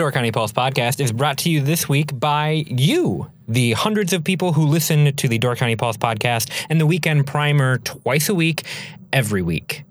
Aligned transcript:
Door 0.00 0.12
County 0.12 0.32
Pulse 0.32 0.52
podcast 0.52 0.98
is 0.98 1.12
brought 1.12 1.36
to 1.40 1.50
you 1.50 1.60
this 1.60 1.86
week 1.86 2.18
by 2.18 2.64
you, 2.68 3.30
the 3.46 3.72
hundreds 3.72 4.14
of 4.14 4.24
people 4.24 4.54
who 4.54 4.64
listen 4.64 5.14
to 5.14 5.28
the 5.28 5.36
Door 5.36 5.56
County 5.56 5.76
Pulse 5.76 5.98
podcast 5.98 6.50
and 6.70 6.80
the 6.80 6.86
weekend 6.86 7.26
primer 7.26 7.76
twice 7.76 8.30
a 8.30 8.34
week, 8.34 8.62
every 9.12 9.42
week. 9.42 9.84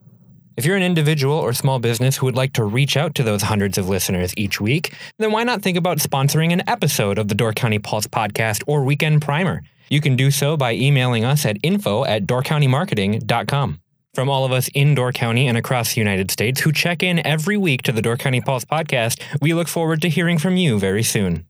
If 0.58 0.66
you're 0.66 0.76
an 0.76 0.82
individual 0.82 1.36
or 1.36 1.54
small 1.54 1.78
business 1.78 2.18
who 2.18 2.26
would 2.26 2.36
like 2.36 2.54
to 2.54 2.64
reach 2.64 2.98
out 2.98 3.14
to 3.16 3.24
those 3.24 3.44
hundreds 3.44 3.78
of 3.78 3.88
listeners 3.88 4.34
each 4.36 4.60
week, 4.60 4.96
then 5.20 5.32
why 5.32 5.44
not 5.44 5.62
think 5.62 5.78
about 5.78 6.00
sponsoring 6.00 6.52
an 6.52 6.68
episode 6.68 7.20
of 7.20 7.28
the 7.28 7.36
Door 7.36 7.54
County 7.54 7.78
Pulse 7.78 8.08
podcast 8.08 8.64
or 8.66 8.84
weekend 8.84 9.22
primer? 9.22 9.62
You 9.92 10.02
can 10.02 10.16
do 10.16 10.32
so 10.32 10.58
by 10.58 10.74
emailing 10.74 11.24
us 11.24 11.46
at 11.46 11.58
info 11.62 12.04
at 12.04 12.26
doorcountymarketing.com. 12.26 13.80
From 14.20 14.28
all 14.28 14.44
of 14.44 14.52
us 14.52 14.68
in 14.74 14.96
Door 14.96 15.14
County 15.14 15.48
and 15.48 15.58
across 15.58 15.94
the 15.94 16.02
United 16.02 16.30
States 16.30 16.60
who 16.60 16.74
check 16.74 17.04
in 17.04 17.26
every 17.26 17.56
week 17.56 17.84
to 17.84 17.94
the 17.94 18.02
Door 18.02 18.18
County 18.18 18.42
Pulse 18.42 18.66
podcast, 18.66 19.22
we 19.40 19.54
look 19.54 19.70
forward 19.70 20.02
to 20.02 20.10
hearing 20.10 20.38
from 20.38 20.58
you 20.58 20.78
very 20.78 21.04
soon. 21.04 21.46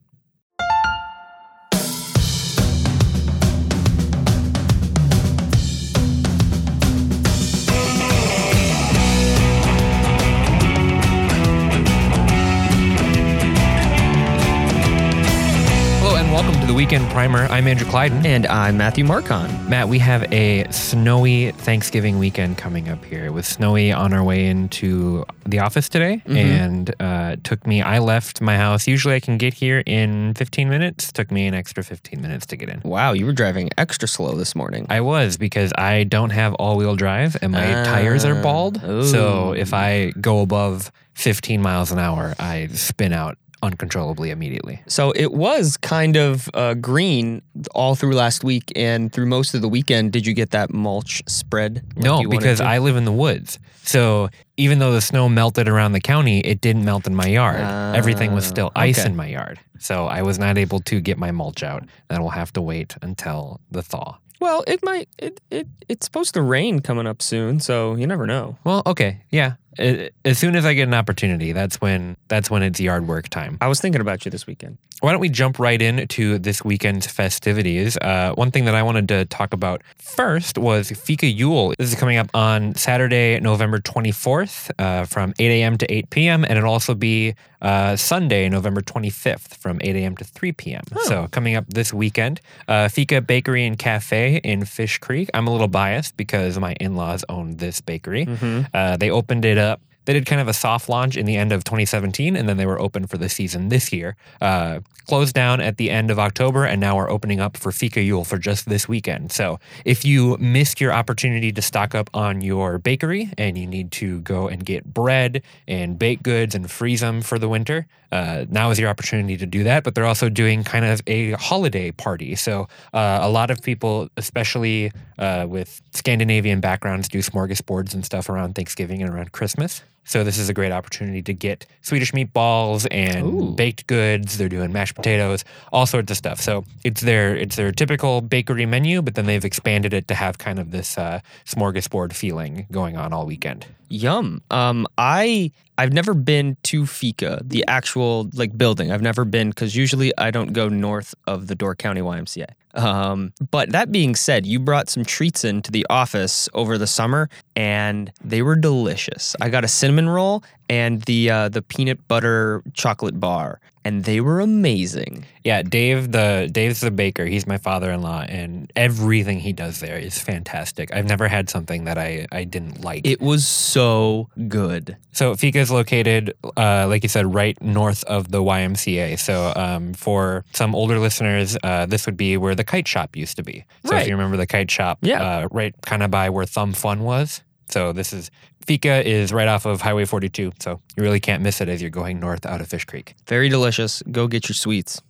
Weekend 16.80 17.10
Primer. 17.10 17.40
I'm 17.50 17.68
Andrew 17.68 17.86
Clyden. 17.86 18.24
And 18.24 18.46
I'm 18.46 18.78
Matthew 18.78 19.04
Marcon. 19.04 19.68
Matt, 19.68 19.90
we 19.90 19.98
have 19.98 20.22
a 20.32 20.66
snowy 20.72 21.50
Thanksgiving 21.50 22.18
weekend 22.18 22.56
coming 22.56 22.88
up 22.88 23.04
here. 23.04 23.26
It 23.26 23.34
was 23.34 23.46
snowy 23.46 23.92
on 23.92 24.14
our 24.14 24.24
way 24.24 24.46
into 24.46 25.26
the 25.44 25.58
office 25.58 25.90
today, 25.90 26.22
and 26.24 26.94
uh, 26.98 27.36
took 27.44 27.66
me. 27.66 27.82
I 27.82 27.98
left 27.98 28.40
my 28.40 28.56
house. 28.56 28.88
Usually, 28.88 29.14
I 29.14 29.20
can 29.20 29.36
get 29.36 29.52
here 29.52 29.82
in 29.84 30.32
15 30.32 30.70
minutes. 30.70 31.12
Took 31.12 31.30
me 31.30 31.46
an 31.46 31.52
extra 31.52 31.84
15 31.84 32.22
minutes 32.22 32.46
to 32.46 32.56
get 32.56 32.70
in. 32.70 32.80
Wow, 32.82 33.12
you 33.12 33.26
were 33.26 33.34
driving 33.34 33.68
extra 33.76 34.08
slow 34.08 34.34
this 34.34 34.54
morning. 34.54 34.86
I 34.88 35.02
was 35.02 35.36
because 35.36 35.74
I 35.76 36.04
don't 36.04 36.30
have 36.30 36.54
all-wheel 36.54 36.96
drive, 36.96 37.36
and 37.42 37.52
my 37.52 37.72
tires 37.84 38.24
are 38.24 38.42
bald. 38.42 38.80
So 38.80 39.52
if 39.52 39.74
I 39.74 40.12
go 40.18 40.40
above 40.40 40.90
15 41.12 41.60
miles 41.60 41.92
an 41.92 41.98
hour, 41.98 42.34
I 42.38 42.68
spin 42.68 43.12
out 43.12 43.36
uncontrollably 43.62 44.30
immediately. 44.30 44.82
so 44.86 45.12
it 45.12 45.32
was 45.32 45.76
kind 45.76 46.16
of 46.16 46.48
uh, 46.54 46.74
green 46.74 47.42
all 47.74 47.94
through 47.94 48.14
last 48.14 48.42
week 48.44 48.72
and 48.74 49.12
through 49.12 49.26
most 49.26 49.54
of 49.54 49.60
the 49.62 49.68
weekend. 49.68 50.12
Did 50.12 50.26
you 50.26 50.34
get 50.34 50.50
that 50.50 50.72
mulch 50.72 51.22
spread? 51.26 51.82
like 51.96 52.04
No, 52.04 52.22
because? 52.24 52.60
I 52.60 52.78
live 52.78 52.96
in 52.96 53.04
the 53.04 53.12
woods. 53.12 53.58
So 53.82 54.28
even 54.56 54.78
though 54.78 54.92
the 54.92 55.00
snow 55.00 55.28
melted 55.28 55.68
around 55.68 55.92
the 55.92 56.00
county, 56.00 56.40
it 56.40 56.60
didn't 56.60 56.84
melt 56.84 57.06
in 57.06 57.14
my 57.14 57.26
yard. 57.26 57.60
Everything 57.96 58.32
was 58.32 58.46
still 58.46 58.70
Ah, 58.76 58.80
ice 58.80 58.98
okay. 59.00 59.08
in 59.08 59.16
my 59.16 59.26
yard. 59.26 59.58
So 59.78 60.06
I 60.06 60.22
was 60.22 60.38
not 60.38 60.58
able 60.58 60.80
to 60.80 61.00
get 61.00 61.18
my 61.18 61.30
mulch 61.30 61.62
out. 61.62 61.84
That 62.08 62.20
will 62.20 62.30
have 62.30 62.52
to 62.54 62.60
wait 62.62 62.96
until 63.02 63.60
the 63.70 63.82
thaw. 63.82 64.18
Well, 64.40 64.64
it 64.66 64.82
might. 64.82 65.08
It, 65.18 65.40
it 65.50 65.66
it's 65.88 66.06
supposed 66.06 66.32
to 66.34 66.40
rain 66.40 66.80
coming 66.80 67.06
up 67.06 67.20
soon, 67.20 67.60
so 67.60 67.94
you 67.94 68.06
never 68.06 68.26
know. 68.26 68.56
Well, 68.64 68.82
okay, 68.86 69.20
yeah. 69.30 69.54
As 69.78 70.38
soon 70.38 70.56
as 70.56 70.64
I 70.64 70.74
get 70.74 70.88
an 70.88 70.94
opportunity, 70.94 71.52
that's 71.52 71.80
when 71.80 72.16
that's 72.28 72.50
when 72.50 72.62
it's 72.62 72.80
yard 72.80 73.06
work 73.06 73.28
time. 73.28 73.56
I 73.60 73.68
was 73.68 73.80
thinking 73.80 74.00
about 74.00 74.24
you 74.24 74.30
this 74.30 74.46
weekend. 74.46 74.78
Why 75.00 75.12
don't 75.12 75.20
we 75.20 75.30
jump 75.30 75.58
right 75.58 75.80
into 75.80 76.38
this 76.38 76.62
weekend's 76.62 77.06
festivities? 77.06 77.96
Uh, 77.96 78.34
one 78.34 78.50
thing 78.50 78.66
that 78.66 78.74
I 78.74 78.82
wanted 78.82 79.08
to 79.08 79.24
talk 79.26 79.54
about 79.54 79.80
first 79.96 80.58
was 80.58 80.90
Fika 80.90 81.26
Yule. 81.26 81.72
This 81.78 81.92
is 81.92 81.98
coming 81.98 82.18
up 82.18 82.28
on 82.34 82.74
Saturday, 82.74 83.40
November 83.40 83.78
24th 83.78 84.70
uh, 84.78 85.04
from 85.06 85.32
8 85.38 85.50
a.m. 85.50 85.78
to 85.78 85.90
8 85.90 86.10
p.m. 86.10 86.44
And 86.44 86.58
it'll 86.58 86.72
also 86.72 86.94
be 86.94 87.34
uh, 87.62 87.96
Sunday, 87.96 88.48
November 88.48 88.80
25th 88.80 89.56
from 89.56 89.78
8 89.82 89.96
a.m. 89.96 90.16
to 90.16 90.24
3 90.24 90.52
p.m. 90.52 90.82
So 91.04 91.28
coming 91.30 91.54
up 91.56 91.66
this 91.68 91.92
weekend, 91.92 92.40
uh, 92.68 92.88
Fika 92.88 93.20
Bakery 93.20 93.66
and 93.66 93.78
Cafe 93.78 94.36
in 94.36 94.64
Fish 94.64 94.98
Creek. 94.98 95.28
I'm 95.34 95.46
a 95.46 95.52
little 95.52 95.68
biased 95.68 96.16
because 96.16 96.58
my 96.58 96.74
in-laws 96.80 97.24
own 97.28 97.56
this 97.56 97.80
bakery. 97.80 98.26
Uh, 98.74 98.96
they 98.96 99.10
opened 99.10 99.44
it 99.44 99.58
up 99.58 99.80
they 100.10 100.18
did 100.18 100.26
kind 100.26 100.40
of 100.40 100.48
a 100.48 100.52
soft 100.52 100.88
launch 100.88 101.16
in 101.16 101.24
the 101.24 101.36
end 101.36 101.52
of 101.52 101.62
2017, 101.62 102.34
and 102.34 102.48
then 102.48 102.56
they 102.56 102.66
were 102.66 102.80
open 102.80 103.06
for 103.06 103.16
the 103.16 103.28
season 103.28 103.68
this 103.68 103.92
year. 103.92 104.16
Uh, 104.40 104.80
closed 105.06 105.36
down 105.36 105.60
at 105.60 105.76
the 105.76 105.88
end 105.88 106.10
of 106.10 106.18
October, 106.18 106.64
and 106.64 106.80
now 106.80 106.96
we're 106.96 107.08
opening 107.08 107.38
up 107.38 107.56
for 107.56 107.70
Fika 107.70 108.02
Yule 108.02 108.24
for 108.24 108.36
just 108.36 108.68
this 108.68 108.88
weekend. 108.88 109.30
So 109.30 109.60
if 109.84 110.04
you 110.04 110.36
missed 110.38 110.80
your 110.80 110.92
opportunity 110.92 111.52
to 111.52 111.62
stock 111.62 111.94
up 111.94 112.10
on 112.12 112.40
your 112.40 112.78
bakery 112.78 113.30
and 113.38 113.56
you 113.56 113.68
need 113.68 113.92
to 113.92 114.20
go 114.22 114.48
and 114.48 114.64
get 114.64 114.84
bread 114.84 115.42
and 115.68 115.96
baked 115.96 116.24
goods 116.24 116.56
and 116.56 116.68
freeze 116.68 117.00
them 117.00 117.22
for 117.22 117.38
the 117.38 117.48
winter, 117.48 117.86
uh, 118.10 118.46
now 118.48 118.70
is 118.70 118.78
your 118.80 118.88
opportunity 118.88 119.36
to 119.36 119.46
do 119.46 119.62
that. 119.62 119.84
But 119.84 119.94
they're 119.94 120.06
also 120.06 120.28
doing 120.28 120.64
kind 120.64 120.84
of 120.84 121.00
a 121.06 121.32
holiday 121.32 121.92
party. 121.92 122.34
So 122.34 122.66
uh, 122.92 123.20
a 123.22 123.30
lot 123.30 123.52
of 123.52 123.62
people, 123.62 124.08
especially 124.16 124.90
uh, 125.18 125.46
with 125.48 125.80
Scandinavian 125.92 126.60
backgrounds, 126.60 127.08
do 127.08 127.18
smorgasbords 127.18 127.94
and 127.94 128.04
stuff 128.04 128.28
around 128.28 128.54
Thanksgiving 128.54 129.02
and 129.02 129.12
around 129.12 129.30
Christmas. 129.30 129.82
So 130.04 130.24
this 130.24 130.38
is 130.38 130.48
a 130.48 130.54
great 130.54 130.72
opportunity 130.72 131.22
to 131.22 131.32
get 131.32 131.66
Swedish 131.82 132.12
meatballs 132.12 132.86
and 132.90 133.26
Ooh. 133.26 133.54
baked 133.54 133.86
goods. 133.86 134.38
They're 134.38 134.48
doing 134.48 134.72
mashed 134.72 134.96
potatoes, 134.96 135.44
all 135.72 135.86
sorts 135.86 136.10
of 136.10 136.16
stuff. 136.16 136.40
So 136.40 136.64
it's 136.84 137.00
their 137.00 137.36
it's 137.36 137.56
their 137.56 137.70
typical 137.72 138.20
bakery 138.20 138.66
menu, 138.66 139.02
but 139.02 139.14
then 139.14 139.26
they've 139.26 139.44
expanded 139.44 139.94
it 139.94 140.08
to 140.08 140.14
have 140.14 140.38
kind 140.38 140.58
of 140.58 140.70
this 140.70 140.98
uh, 140.98 141.20
smorgasbord 141.44 142.12
feeling 142.12 142.66
going 142.72 142.96
on 142.96 143.12
all 143.12 143.26
weekend. 143.26 143.66
Yum. 143.88 144.42
Um, 144.50 144.86
I 144.98 145.52
I've 145.78 145.92
never 145.92 146.14
been 146.14 146.56
to 146.64 146.86
Fika, 146.86 147.40
the 147.44 147.64
actual 147.66 148.28
like 148.34 148.56
building. 148.56 148.92
I've 148.92 149.02
never 149.02 149.24
been 149.24 149.50
because 149.50 149.76
usually 149.76 150.12
I 150.18 150.30
don't 150.30 150.52
go 150.52 150.68
north 150.68 151.14
of 151.26 151.46
the 151.46 151.54
Door 151.54 151.76
County 151.76 152.00
YMCA. 152.00 152.46
Um, 152.74 153.32
but 153.50 153.70
that 153.70 153.90
being 153.90 154.14
said, 154.14 154.46
you 154.46 154.58
brought 154.58 154.88
some 154.88 155.04
treats 155.04 155.44
into 155.44 155.70
the 155.70 155.86
office 155.90 156.48
over 156.54 156.78
the 156.78 156.86
summer, 156.86 157.28
and 157.56 158.12
they 158.22 158.42
were 158.42 158.56
delicious. 158.56 159.34
I 159.40 159.48
got 159.48 159.64
a 159.64 159.68
cinnamon 159.68 160.08
roll 160.08 160.44
and 160.70 161.02
the 161.02 161.28
uh, 161.30 161.48
the 161.50 161.60
peanut 161.60 162.06
butter 162.08 162.62
chocolate 162.74 163.18
bar, 163.20 163.60
and 163.84 164.04
they 164.04 164.20
were 164.20 164.38
amazing. 164.40 165.26
Yeah, 165.44 165.62
Dave 165.62 166.12
the 166.12 166.48
Dave's 166.50 166.80
the 166.80 166.90
baker. 166.92 167.26
He's 167.26 167.46
my 167.46 167.58
father-in-law, 167.58 168.26
and 168.28 168.72
everything 168.76 169.40
he 169.40 169.52
does 169.52 169.80
there 169.80 169.98
is 169.98 170.18
fantastic. 170.18 170.94
I've 170.94 171.06
never 171.08 171.26
had 171.28 171.50
something 171.50 171.84
that 171.84 171.98
I 171.98 172.26
I 172.30 172.44
didn't 172.44 172.82
like. 172.84 173.04
It 173.06 173.20
was 173.20 173.46
so 173.46 174.28
good. 174.48 174.96
So 175.12 175.34
Fika 175.34 175.58
is 175.58 175.70
located, 175.72 176.34
uh, 176.56 176.86
like 176.88 177.02
you 177.02 177.08
said, 177.08 177.34
right 177.34 177.60
north 177.60 178.04
of 178.04 178.30
the 178.30 178.38
YMCA. 178.42 179.18
So 179.18 179.52
um, 179.56 179.92
for 179.94 180.44
some 180.52 180.74
older 180.76 180.98
listeners, 181.00 181.56
uh, 181.64 181.86
this 181.86 182.06
would 182.06 182.16
be 182.16 182.36
where 182.36 182.54
the 182.54 182.64
kite 182.64 182.86
shop 182.86 183.16
used 183.16 183.36
to 183.36 183.42
be. 183.42 183.64
So 183.84 183.92
Right. 183.92 184.02
if 184.02 184.08
you 184.08 184.14
remember 184.14 184.36
the 184.36 184.46
kite 184.46 184.70
shop, 184.70 184.98
Yeah. 185.02 185.20
uh, 185.22 185.48
right 185.50 185.74
kind 185.82 186.02
of 186.04 186.10
by 186.12 186.30
where 186.30 186.46
Thumb 186.46 186.72
Fun 186.74 187.02
was. 187.02 187.42
So 187.70 187.92
this 187.92 188.12
is 188.12 188.30
Fika 188.66 189.06
is 189.08 189.32
right 189.32 189.48
off 189.48 189.66
of 189.66 189.80
Highway 189.80 190.04
42. 190.04 190.52
So 190.60 190.80
you 190.96 191.02
really 191.02 191.20
can't 191.20 191.42
miss 191.42 191.60
it 191.60 191.68
as 191.68 191.80
you're 191.80 191.90
going 191.90 192.20
north 192.20 192.44
out 192.46 192.60
of 192.60 192.68
Fish 192.68 192.84
Creek. 192.84 193.14
Very 193.26 193.48
delicious. 193.48 194.02
Go 194.10 194.26
get 194.26 194.48
your 194.48 194.54
sweets. 194.54 195.00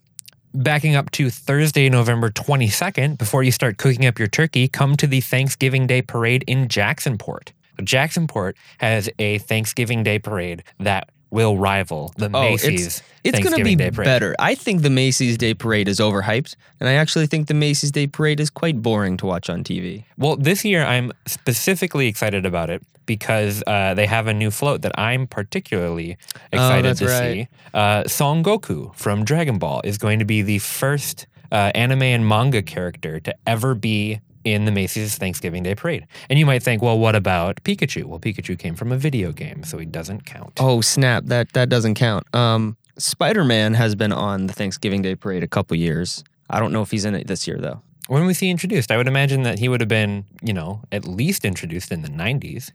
Backing 0.53 0.97
up 0.97 1.11
to 1.13 1.31
Thursday, 1.31 1.89
November 1.89 2.29
22nd, 2.29 3.19
before 3.19 3.43
you 3.43 3.53
start 3.53 3.79
cooking 3.79 4.05
up 4.05 4.19
your 4.19 4.27
turkey, 4.27 4.67
come 4.67 4.97
to 4.97 5.07
the 5.07 5.21
Thanksgiving 5.21 5.87
Day 5.87 6.03
parade 6.03 6.43
in 6.47 6.67
Jacksonport. 6.67 7.51
So 7.77 7.85
Jacksonport 7.85 8.55
has 8.79 9.09
a 9.19 9.39
Thanksgiving 9.39 10.03
Day 10.03 10.19
parade 10.19 10.65
that 10.81 11.09
will 11.31 11.57
rival 11.57 12.13
the 12.17 12.31
Oh, 12.33 12.55
it's- 12.55 12.65
Macy's 12.67 13.03
It's 13.23 13.39
going 13.39 13.57
to 13.57 13.65
be 13.65 13.77
better. 13.77 14.35
I 14.39 14.55
think 14.55 14.81
the 14.83 14.89
Macy's 14.91 15.37
Day 15.37 15.53
Parade 15.55 15.89
is 15.89 16.01
overhyped, 16.01 16.55
and 16.81 16.89
I 16.89 16.95
actually 16.95 17.27
think 17.27 17.49
the 17.49 17.55
Macy's 17.55 17.91
Day 17.93 18.07
Parade 18.07 18.41
is 18.41 18.49
quite 18.51 18.81
boring 18.83 19.17
to 19.19 19.27
watch 19.27 19.51
on 19.51 19.63
TV. 19.63 20.05
Well, 20.17 20.37
this 20.37 20.65
year 20.65 20.85
I'm 20.85 21.13
specifically 21.27 22.09
excited 22.09 22.47
about 22.47 22.71
it 22.71 22.83
because 23.07 23.63
uh, 23.67 23.93
they 23.95 24.07
have 24.07 24.27
a 24.27 24.33
new 24.35 24.51
float 24.51 24.83
that 24.83 24.93
I'm 24.99 25.27
particularly 25.27 26.17
excited 26.53 26.91
Oh, 26.93 26.95
to 26.95 27.07
right. 27.07 27.21
see. 27.21 27.49
Uh, 27.75 28.05
Son 28.09 28.43
Goku 28.43 28.95
from 28.95 29.25
Dragon 29.25 29.59
Ball 29.59 29.81
is 29.85 29.99
going 29.99 30.19
to 30.21 30.25
be 30.25 30.43
the 30.43 30.59
first 30.59 31.27
uh, 31.53 31.73
anime 31.75 32.03
and 32.05 32.27
manga 32.27 32.63
character 32.63 33.19
to 33.21 33.35
ever 33.47 33.75
be 33.75 34.21
in 34.45 34.65
the 34.65 34.73
Macy's 34.73 35.17
Thanksgiving 35.17 35.63
Day 35.63 35.75
Parade. 35.75 36.07
And 36.29 36.39
you 36.39 36.47
might 36.47 36.63
think, 36.63 36.83
well, 36.83 36.99
what 36.99 37.15
about 37.15 37.63
Pikachu? 37.65 38.05
Well, 38.05 38.19
Pikachu 38.19 38.59
came 38.59 38.75
from 38.75 38.93
a 38.93 38.97
video 38.97 39.33
game, 39.33 39.65
so 39.65 39.79
he 39.79 39.87
doesn't 39.87 40.25
count. 40.25 40.59
Oh 40.61 40.81
snap! 40.81 41.25
That 41.27 41.53
that 41.53 41.69
doesn't 41.69 41.95
count. 41.95 42.33
Um, 42.35 42.77
Spider 42.99 43.45
Man 43.45 43.75
has 43.75 43.95
been 43.95 44.13
on 44.13 44.47
the 44.47 44.53
Thanksgiving 44.53 45.03
Day 45.03 45.15
Parade 45.15 45.43
a 45.43 45.49
couple 45.49 45.77
years. 45.77 46.25
I 46.49 46.59
don't 46.59 46.73
know 46.73 46.83
if 46.83 46.91
he's 46.91 47.05
in 47.05 47.15
it 47.15 47.27
this 47.27 47.47
year 47.47 47.59
though. 47.59 47.83
When 48.09 48.27
was 48.27 48.41
he 48.41 48.51
introduced? 48.51 48.91
I 48.91 48.97
would 48.97 49.07
imagine 49.07 49.45
that 49.45 49.61
he 49.61 49.69
would 49.69 49.81
have 49.81 49.89
been, 49.89 50.25
you 50.43 50.53
know, 50.53 50.83
at 50.91 51.05
least 51.05 51.45
introduced 51.45 51.93
in 51.93 52.03
the 52.03 52.09
90s. 52.09 52.73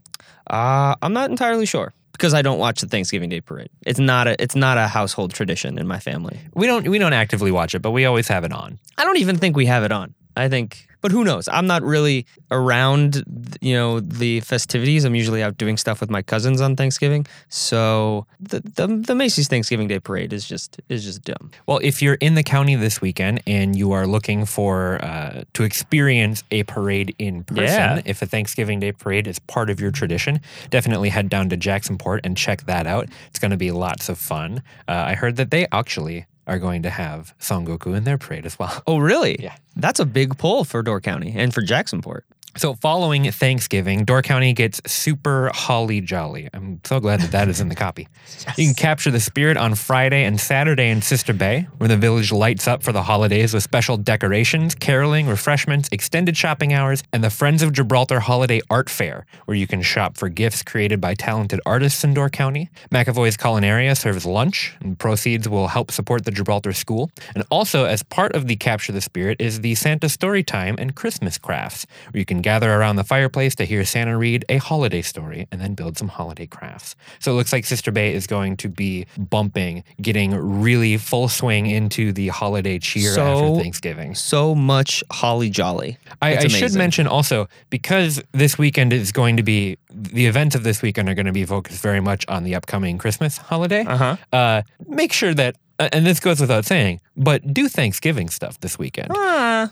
Uh, 0.50 0.96
I'm 1.02 1.12
not 1.12 1.30
entirely 1.30 1.66
sure 1.66 1.94
because 2.14 2.34
I 2.34 2.42
don't 2.42 2.58
watch 2.58 2.80
the 2.80 2.88
Thanksgiving 2.88 3.30
Day 3.30 3.42
Parade. 3.42 3.70
It's 3.86 4.00
not 4.00 4.28
a 4.28 4.42
it's 4.42 4.56
not 4.56 4.78
a 4.78 4.88
household 4.88 5.34
tradition 5.34 5.78
in 5.78 5.88
my 5.88 6.00
family. 6.00 6.40
We 6.54 6.68
don't 6.68 6.88
we 6.88 6.98
don't 6.98 7.14
actively 7.14 7.52
watch 7.52 7.76
it, 7.76 7.82
but 7.82 7.92
we 7.92 8.06
always 8.06 8.30
have 8.30 8.46
it 8.46 8.54
on. 8.54 8.80
I 8.98 9.04
don't 9.04 9.18
even 9.18 9.38
think 9.38 9.58
we 9.58 9.66
have 9.66 9.84
it 9.84 9.92
on. 9.92 10.14
I 10.38 10.48
think 10.48 10.88
But 11.06 11.12
who 11.12 11.24
knows? 11.24 11.48
I'm 11.48 11.68
not 11.68 11.84
really 11.84 12.26
around, 12.50 13.24
you 13.62 13.76
know, 13.76 14.00
the 14.00 14.40
festivities. 14.40 15.06
I'm 15.06 15.14
usually 15.14 15.44
out 15.44 15.56
doing 15.56 15.78
stuff 15.78 16.02
with 16.02 16.10
my 16.10 16.24
cousins 16.24 16.62
on 16.62 16.76
Thanksgiving. 16.76 17.28
So 17.48 18.26
the 18.40 18.60
the, 18.78 18.88
the 18.88 19.14
Macy's 19.14 19.48
Thanksgiving 19.48 19.88
Day 19.88 20.00
Parade 20.00 20.34
is 20.34 20.48
just 20.48 20.82
is 20.90 21.04
just 21.06 21.24
dumb. 21.24 21.52
Well, 21.68 21.80
if 21.84 22.02
you're 22.02 22.16
in 22.28 22.34
the 22.34 22.42
county 22.42 22.74
this 22.76 23.02
weekend 23.02 23.44
and 23.46 23.76
you 23.76 23.92
are 23.92 24.08
looking 24.08 24.46
for 24.48 24.98
uh, 25.06 25.44
to 25.54 25.62
experience 25.64 26.44
a 26.50 26.64
parade 26.64 27.14
in 27.20 27.44
person, 27.44 27.66
Yeah. 27.66 28.02
if 28.06 28.24
a 28.24 28.26
Thanksgiving 28.26 28.80
Day 28.80 28.92
parade 28.92 29.28
is 29.28 29.38
part 29.38 29.70
of 29.70 29.80
your 29.80 29.92
tradition, 29.92 30.42
definitely 30.72 31.10
head 31.10 31.30
down 31.30 31.50
to 31.50 31.58
Jacksonport 31.58 32.22
and 32.24 32.36
check 32.36 32.66
that 32.66 32.88
out. 32.88 33.08
It's 33.30 33.38
going 33.38 33.52
to 33.52 33.58
be 33.58 33.70
lots 33.70 34.10
of 34.10 34.18
fun. 34.18 34.64
Uh, 34.88 34.94
I 35.12 35.14
heard 35.14 35.36
that 35.36 35.52
they 35.52 35.68
actually 35.72 36.26
are 36.48 36.60
going 36.60 36.84
to 36.84 36.90
have 36.90 37.34
Son 37.40 37.66
Goku 37.66 37.96
in 37.96 38.04
their 38.04 38.18
parade 38.18 38.46
as 38.46 38.58
well. 38.60 38.84
Oh, 38.88 38.98
really? 39.00 39.38
Yeah. 39.42 39.56
That's 39.76 40.00
a 40.00 40.06
big 40.06 40.38
pull 40.38 40.64
for 40.64 40.82
Door 40.84 41.02
County 41.02 41.34
and 41.36 41.54
for 41.54 41.62
Jacksonport. 41.62 42.22
So, 42.58 42.74
following 42.74 43.30
Thanksgiving, 43.34 44.06
Door 44.06 44.22
County 44.22 44.54
gets 44.54 44.80
super 44.90 45.52
holly 45.54 46.00
jolly. 46.00 46.48
I'm 46.54 46.80
so 46.86 47.02
glad 47.02 47.20
that 47.20 47.32
that 47.32 47.50
is 47.50 47.60
in 47.60 47.68
the 47.68 47.76
copy. 47.76 48.08
You 48.56 48.68
can 48.68 48.76
capture 48.76 49.12
the 49.12 49.20
spirit 49.20 49.58
on 49.58 49.76
Friday 49.76 50.24
and 50.24 50.40
Saturday 50.40 50.90
in 50.90 51.02
Sister 51.02 51.34
Bay, 51.34 51.68
where 51.80 51.90
the 51.90 51.98
village 51.98 52.32
lights 52.32 52.66
up 52.66 52.82
for 52.82 52.94
the 52.94 53.04
holidays 53.04 53.54
with 53.54 53.62
special 53.62 53.98
decorations, 53.98 54.74
caroling, 54.74 55.28
refreshments, 55.28 55.90
extended 55.92 56.38
shopping 56.38 56.72
hours, 56.72 57.04
and 57.12 57.22
the 57.22 57.30
Friends 57.30 57.62
of 57.62 57.74
Gibraltar 57.74 58.22
Holiday 58.22 58.62
Art 58.70 58.90
Fair, 58.90 59.26
where 59.44 59.58
you 59.58 59.68
can 59.68 59.82
shop 59.82 60.16
for 60.16 60.30
gifts 60.30 60.64
created 60.64 61.02
by 61.02 61.14
talented 61.14 61.60
artists 61.66 62.06
in 62.06 62.14
Door 62.14 62.30
County. 62.30 62.70
McAvoy's 62.90 63.36
Culinaria 63.36 63.98
serves 63.98 64.26
lunch, 64.26 64.74
and 64.80 64.98
proceeds 64.98 65.50
will 65.50 65.68
help 65.68 65.92
support 65.92 66.24
the 66.24 66.32
Gibraltar 66.32 66.72
School. 66.72 67.12
And 67.36 67.44
also, 67.52 67.84
as 67.84 68.02
part 68.02 68.34
of 68.34 68.48
the 68.48 68.56
Capture 68.56 68.94
the 68.94 69.02
Spirit, 69.02 69.42
is 69.42 69.60
the 69.60 69.76
Santa 69.76 70.08
Storytime 70.08 70.80
and 70.80 70.96
Christmas 70.96 71.38
Crafts, 71.38 71.86
where 72.14 72.20
you 72.20 72.26
can 72.26 72.45
gather 72.46 72.72
around 72.72 72.96
the 72.98 73.04
fireplace 73.04 73.56
to 73.56 73.66
hear 73.66 73.84
Santa 73.84 74.16
read 74.16 74.46
a 74.50 74.58
holiday 74.58 75.02
story 75.02 75.48
and 75.52 75.60
then 75.60 75.74
build 75.74 75.98
some 75.98 76.08
holiday 76.10 76.46
crafts. 76.46 76.96
So 77.20 77.32
it 77.32 77.36
looks 77.40 77.52
like 77.52 77.66
Sister 77.66 77.92
Bay 77.92 78.14
is 78.14 78.28
going 78.28 78.56
to 78.58 78.70
be 78.70 79.08
bumping, 79.18 79.84
getting 80.00 80.30
really 80.62 80.96
full 80.98 81.28
swing 81.28 81.66
into 81.66 82.14
the 82.14 82.28
holiday 82.28 82.78
cheer 82.78 83.14
So- 83.14 83.26
after 83.26 83.64
Thanksgiving. 83.64 84.14
So 84.14 84.54
much 84.54 85.04
holly 85.12 85.50
jolly. 85.50 85.98
I, 86.22 86.38
I 86.38 86.48
should 86.48 86.76
mention 86.76 87.08
also 87.08 87.50
because 87.72 88.22
this 88.32 88.60
weekend 88.60 88.94
is 88.94 89.12
going 89.12 89.38
to 89.38 89.44
be 89.44 89.78
the 89.92 90.28
events 90.28 90.56
of 90.56 90.64
this 90.64 90.84
weekend 90.84 91.10
are 91.10 91.16
going 91.16 91.26
to 91.26 91.32
be 91.32 91.46
focused 91.46 91.82
very 91.82 92.02
much 92.02 92.26
on 92.28 92.44
the 92.44 92.54
upcoming 92.54 93.00
Christmas 93.00 93.38
holiday. 93.38 93.86
Uh 93.86 93.98
huh. 93.98 94.16
Uh, 94.32 94.62
make 94.88 95.14
sure 95.14 95.34
that, 95.34 95.56
and 95.80 96.06
this 96.06 96.20
goes 96.20 96.40
without 96.40 96.66
saying, 96.66 97.02
but 97.18 97.54
do 97.54 97.68
Thanksgiving 97.68 98.30
stuff 98.30 98.60
this 98.60 98.80
weekend. 98.80 99.10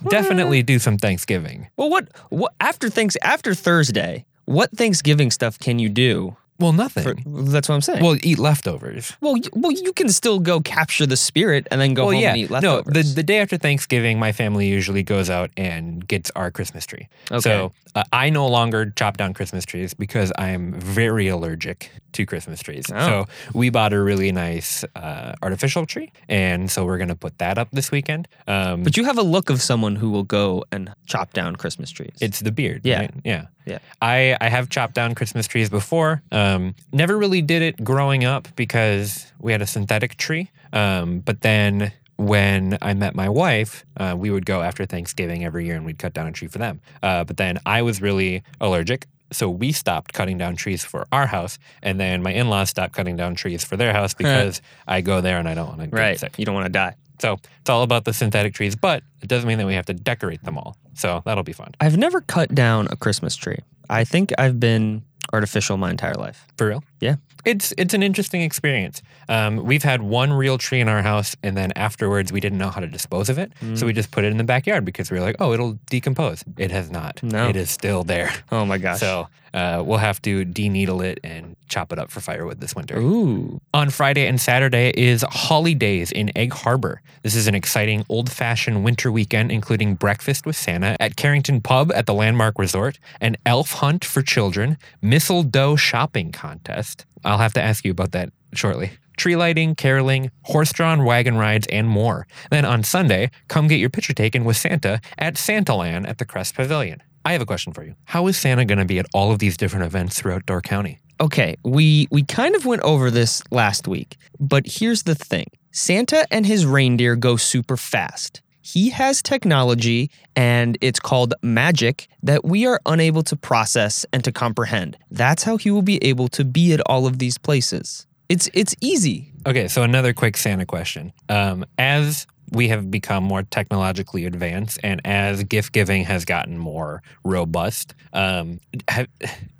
Definitely 0.09 0.63
do 0.63 0.79
some 0.79 0.97
Thanksgiving. 0.97 1.67
Well, 1.77 1.89
what 1.89 2.09
what 2.29 2.53
after 2.59 2.89
thanks 2.89 3.15
after 3.21 3.53
Thursday? 3.53 4.25
What 4.45 4.71
Thanksgiving 4.71 5.31
stuff 5.31 5.57
can 5.57 5.79
you 5.79 5.89
do? 5.89 6.35
Well, 6.59 6.71
nothing. 6.71 7.03
For, 7.03 7.15
that's 7.51 7.67
what 7.67 7.75
I'm 7.75 7.81
saying. 7.81 8.03
well, 8.03 8.17
eat 8.23 8.39
leftovers. 8.39 9.13
well, 9.21 9.37
you, 9.37 9.49
well, 9.53 9.71
you 9.71 9.91
can 9.93 10.09
still 10.09 10.39
go 10.39 10.61
capture 10.61 11.05
the 11.05 11.17
spirit 11.17 11.67
and 11.71 11.81
then 11.81 11.93
go 11.93 12.05
well, 12.05 12.13
home 12.13 12.21
yeah. 12.21 12.29
and 12.29 12.37
eat 12.37 12.51
leftovers. 12.51 12.85
no, 12.85 13.01
the, 13.01 13.15
the 13.15 13.23
day 13.23 13.39
after 13.39 13.57
Thanksgiving, 13.57 14.19
my 14.19 14.31
family 14.31 14.67
usually 14.67 15.03
goes 15.03 15.29
out 15.29 15.51
and 15.57 16.07
gets 16.07 16.31
our 16.35 16.51
Christmas 16.51 16.85
tree. 16.85 17.07
Okay. 17.31 17.41
So 17.41 17.73
uh, 17.95 18.03
I 18.11 18.29
no 18.29 18.47
longer 18.47 18.91
chop 18.95 19.17
down 19.17 19.33
Christmas 19.33 19.65
trees 19.65 19.93
because 19.93 20.31
I 20.37 20.49
am 20.49 20.73
very 20.73 21.27
allergic 21.27 21.91
to 22.13 22.25
Christmas 22.25 22.61
trees. 22.61 22.85
Oh. 22.93 23.05
So 23.05 23.27
we 23.53 23.69
bought 23.69 23.93
a 23.93 24.01
really 24.01 24.31
nice 24.31 24.83
uh, 24.95 25.33
artificial 25.41 25.85
tree, 25.85 26.11
and 26.29 26.69
so 26.71 26.85
we're 26.85 26.97
gonna 26.97 27.15
put 27.15 27.37
that 27.39 27.57
up 27.57 27.69
this 27.71 27.91
weekend. 27.91 28.27
Um, 28.47 28.83
but 28.83 28.97
you 28.97 29.03
have 29.05 29.17
a 29.17 29.23
look 29.23 29.49
of 29.49 29.61
someone 29.61 29.95
who 29.95 30.09
will 30.09 30.23
go 30.23 30.63
and 30.71 30.93
chop 31.05 31.33
down 31.33 31.55
Christmas 31.55 31.91
trees. 31.91 32.17
it's 32.21 32.39
the 32.39 32.51
beard. 32.51 32.81
Yeah. 32.83 32.99
right? 32.99 33.13
Yeah. 33.23 33.45
Yeah. 33.65 33.79
I, 34.01 34.37
I 34.39 34.49
have 34.49 34.69
chopped 34.69 34.93
down 34.93 35.15
Christmas 35.15 35.47
trees 35.47 35.69
before. 35.69 36.21
Um, 36.31 36.75
never 36.91 37.17
really 37.17 37.41
did 37.41 37.61
it 37.61 37.83
growing 37.83 38.23
up 38.23 38.47
because 38.55 39.31
we 39.39 39.51
had 39.51 39.61
a 39.61 39.67
synthetic 39.67 40.17
tree. 40.17 40.51
Um, 40.71 41.19
but 41.19 41.41
then 41.41 41.91
when 42.17 42.77
I 42.81 42.93
met 42.93 43.15
my 43.15 43.29
wife, 43.29 43.85
uh, 43.97 44.15
we 44.17 44.29
would 44.31 44.45
go 44.45 44.61
after 44.61 44.85
Thanksgiving 44.85 45.43
every 45.43 45.65
year 45.65 45.75
and 45.75 45.85
we'd 45.85 45.99
cut 45.99 46.13
down 46.13 46.27
a 46.27 46.31
tree 46.31 46.47
for 46.47 46.59
them. 46.59 46.81
Uh, 47.01 47.23
but 47.23 47.37
then 47.37 47.59
I 47.65 47.81
was 47.81 48.01
really 48.01 48.43
allergic. 48.59 49.07
So 49.31 49.49
we 49.49 49.71
stopped 49.71 50.13
cutting 50.13 50.37
down 50.37 50.55
trees 50.55 50.83
for 50.83 51.07
our 51.11 51.25
house. 51.25 51.57
And 51.81 51.99
then 51.99 52.21
my 52.21 52.31
in 52.31 52.49
laws 52.49 52.69
stopped 52.69 52.93
cutting 52.93 53.15
down 53.15 53.35
trees 53.35 53.63
for 53.63 53.77
their 53.77 53.91
house 53.91 54.13
because 54.13 54.61
I 54.87 55.01
go 55.01 55.21
there 55.21 55.39
and 55.39 55.49
I 55.49 55.55
don't 55.55 55.67
want 55.67 55.79
to 55.79 55.87
get 55.87 55.95
right. 55.95 56.19
sick. 56.19 56.37
You 56.37 56.45
don't 56.45 56.55
want 56.55 56.65
to 56.65 56.71
die. 56.71 56.95
So 57.23 57.39
it's 57.61 57.69
all 57.69 57.83
about 57.83 58.03
the 58.03 58.11
synthetic 58.11 58.53
trees, 58.53 58.75
but 58.75 59.01
it 59.21 59.29
doesn't 59.29 59.47
mean 59.47 59.57
that 59.59 59.65
we 59.65 59.75
have 59.75 59.85
to 59.85 59.93
decorate 59.93 60.43
them 60.43 60.57
all. 60.57 60.75
So 60.93 61.21
that'll 61.23 61.45
be 61.45 61.53
fun. 61.53 61.71
I've 61.79 61.95
never 61.95 62.19
cut 62.19 62.53
down 62.53 62.89
a 62.91 62.97
Christmas 62.97 63.37
tree. 63.37 63.59
I 63.89 64.03
think 64.03 64.33
I've 64.37 64.59
been 64.59 65.03
artificial 65.31 65.77
my 65.77 65.89
entire 65.89 66.15
life. 66.15 66.45
For 66.57 66.67
real? 66.67 66.83
Yeah. 66.99 67.15
It's 67.45 67.73
it's 67.77 67.93
an 67.93 68.03
interesting 68.03 68.41
experience. 68.41 69.01
Um, 69.29 69.63
we've 69.63 69.83
had 69.83 70.01
one 70.01 70.33
real 70.33 70.57
tree 70.57 70.81
in 70.81 70.89
our 70.89 71.01
house, 71.01 71.33
and 71.43 71.55
then 71.55 71.71
afterwards 71.77 72.31
we 72.33 72.41
didn't 72.41 72.57
know 72.57 72.69
how 72.69 72.81
to 72.81 72.87
dispose 72.87 73.29
of 73.29 73.37
it, 73.37 73.51
so 73.75 73.85
we 73.85 73.91
just 73.93 74.11
put 74.11 74.23
it 74.23 74.31
in 74.31 74.37
the 74.37 74.45
backyard 74.45 74.85
because 74.85 75.11
we 75.11 75.17
were 75.17 75.23
like, 75.25 75.35
oh, 75.39 75.53
it'll 75.53 75.77
decompose. 75.89 76.43
It 76.57 76.71
has 76.71 76.89
not. 76.89 77.21
No. 77.23 77.49
It 77.49 77.55
is 77.55 77.69
still 77.69 78.03
there. 78.03 78.31
Oh 78.51 78.65
my 78.65 78.77
gosh. 78.77 78.99
So 78.99 79.27
uh, 79.53 79.83
we'll 79.85 79.97
have 79.97 80.21
to 80.23 80.45
de-needle 80.45 81.01
it 81.01 81.19
and 81.23 81.55
chop 81.67 81.91
it 81.91 81.99
up 81.99 82.11
for 82.11 82.21
firewood 82.21 82.59
this 82.59 82.75
winter. 82.75 82.97
Ooh. 82.99 83.61
On 83.73 83.89
Friday 83.89 84.27
and 84.27 84.39
Saturday 84.39 84.91
is 84.95 85.23
Holly 85.29 85.75
Days 85.75 86.11
in 86.11 86.35
Egg 86.35 86.53
Harbor. 86.53 87.01
This 87.21 87.35
is 87.35 87.47
an 87.47 87.55
exciting 87.55 88.05
old 88.09 88.31
fashioned 88.31 88.83
winter 88.83 89.11
weekend, 89.11 89.51
including 89.51 89.95
breakfast 89.95 90.45
with 90.45 90.55
Santa 90.55 90.95
at 90.99 91.15
Carrington 91.15 91.61
Pub 91.61 91.91
at 91.93 92.05
the 92.05 92.13
Landmark 92.13 92.57
Resort, 92.57 92.99
an 93.21 93.37
elf 93.45 93.73
hunt 93.73 94.03
for 94.03 94.21
children, 94.21 94.77
mistletoe 95.01 95.75
shopping 95.75 96.31
contest. 96.31 97.05
I'll 97.23 97.37
have 97.37 97.53
to 97.53 97.61
ask 97.61 97.85
you 97.85 97.91
about 97.91 98.11
that 98.11 98.31
shortly. 98.53 98.91
Tree 99.15 99.35
lighting, 99.35 99.75
caroling, 99.75 100.31
horse 100.41 100.73
drawn 100.73 101.05
wagon 101.05 101.37
rides, 101.37 101.67
and 101.67 101.87
more. 101.87 102.25
Then 102.49 102.65
on 102.65 102.83
Sunday, 102.83 103.29
come 103.47 103.67
get 103.67 103.79
your 103.79 103.91
picture 103.91 104.13
taken 104.13 104.43
with 104.43 104.57
Santa 104.57 104.99
at 105.19 105.35
Santaland 105.35 106.07
at 106.07 106.17
the 106.17 106.25
Crest 106.25 106.55
Pavilion. 106.55 107.03
I 107.25 107.31
have 107.33 107.41
a 107.41 107.45
question 107.45 107.73
for 107.73 107.83
you. 107.83 107.95
How 108.05 108.27
is 108.27 108.37
Santa 108.37 108.65
going 108.65 108.79
to 108.79 108.85
be 108.85 108.99
at 108.99 109.05
all 109.13 109.31
of 109.31 109.39
these 109.39 109.57
different 109.57 109.85
events 109.85 110.19
throughout 110.19 110.45
Door 110.45 110.61
County? 110.61 110.99
Okay, 111.21 111.55
we 111.63 112.07
we 112.11 112.23
kind 112.23 112.55
of 112.55 112.65
went 112.65 112.81
over 112.81 113.09
this 113.09 113.41
last 113.51 113.87
week, 113.87 114.17
but 114.39 114.65
here's 114.65 115.03
the 115.03 115.15
thing. 115.15 115.47
Santa 115.71 116.27
and 116.31 116.45
his 116.45 116.65
reindeer 116.65 117.15
go 117.15 117.37
super 117.37 117.77
fast. 117.77 118.41
He 118.61 118.89
has 118.91 119.21
technology 119.21 120.09
and 120.35 120.77
it's 120.81 120.99
called 120.99 121.33
magic 121.41 122.07
that 122.23 122.45
we 122.45 122.65
are 122.65 122.79
unable 122.85 123.21
to 123.23 123.35
process 123.35 124.05
and 124.13 124.23
to 124.23 124.31
comprehend. 124.31 124.97
That's 125.11 125.43
how 125.43 125.57
he 125.57 125.69
will 125.69 125.81
be 125.81 126.03
able 126.03 126.29
to 126.29 126.45
be 126.45 126.73
at 126.73 126.81
all 126.85 127.05
of 127.05 127.19
these 127.19 127.37
places. 127.37 128.07
It's 128.29 128.49
it's 128.53 128.75
easy. 128.81 129.33
Okay, 129.45 129.67
so 129.67 129.83
another 129.83 130.13
quick 130.13 130.37
Santa 130.37 130.65
question. 130.65 131.11
Um, 131.29 131.65
as 131.77 132.25
we 132.51 132.67
have 132.67 132.91
become 132.91 133.23
more 133.23 133.43
technologically 133.43 134.25
advanced 134.25 134.79
and 134.83 135.01
as 135.05 135.43
gift 135.43 135.71
giving 135.71 136.03
has 136.05 136.25
gotten 136.25 136.57
more 136.57 137.01
robust, 137.23 137.95
um, 138.13 138.59
have, 138.89 139.07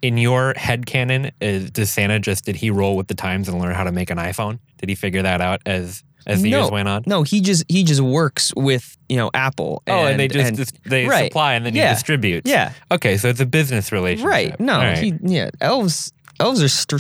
in 0.02 0.18
your 0.18 0.54
head 0.56 0.86
canon, 0.86 1.32
is, 1.42 1.72
does 1.72 1.92
Santa 1.92 2.20
just, 2.20 2.46
did 2.46 2.56
he 2.56 2.70
roll 2.70 2.96
with 2.96 3.08
the 3.08 3.16
times 3.16 3.48
and 3.50 3.60
learn 3.60 3.74
how 3.74 3.84
to 3.84 3.92
make 3.92 4.10
an 4.10 4.18
iPhone? 4.18 4.60
Did 4.78 4.90
he 4.90 4.96
figure 4.96 5.22
that 5.24 5.42
out 5.42 5.62
as, 5.66 6.04
as 6.28 6.42
the 6.42 6.52
No. 6.52 6.60
years 6.62 6.72
went 6.72 6.88
on? 6.88 7.04
No, 7.06 7.24
he 7.24 7.42
just 7.42 7.64
he 7.68 7.84
just 7.84 8.02
works 8.02 8.54
with, 8.56 8.98
you 9.10 9.18
know, 9.18 9.32
Apple. 9.34 9.82
oh, 9.88 10.06
and 10.06 10.20
they 10.20 10.28
just, 10.28 10.48
and- 10.50 10.58
dis- 10.58 10.72
they 10.86 11.06
right. 11.06 11.26
supply 11.26 11.54
and 11.56 11.66
then 11.66 11.76
Yeah. 11.76 11.90
he 11.90 11.96
distributes. 11.96 12.50
Yeah. 12.50 12.74
Okay, 12.92 13.18
so 13.18 13.30
it's 13.30 13.40
a 13.40 13.46
business 13.46 13.92
relationship. 13.92 14.30
Right. 14.30 14.60
No, 14.60 14.78
right. 14.78 14.98
he 14.98 15.14
yeah, 15.22 15.50
elves 15.62 16.12
elves 16.40 16.62
are 16.62 16.68
str- 16.70 16.98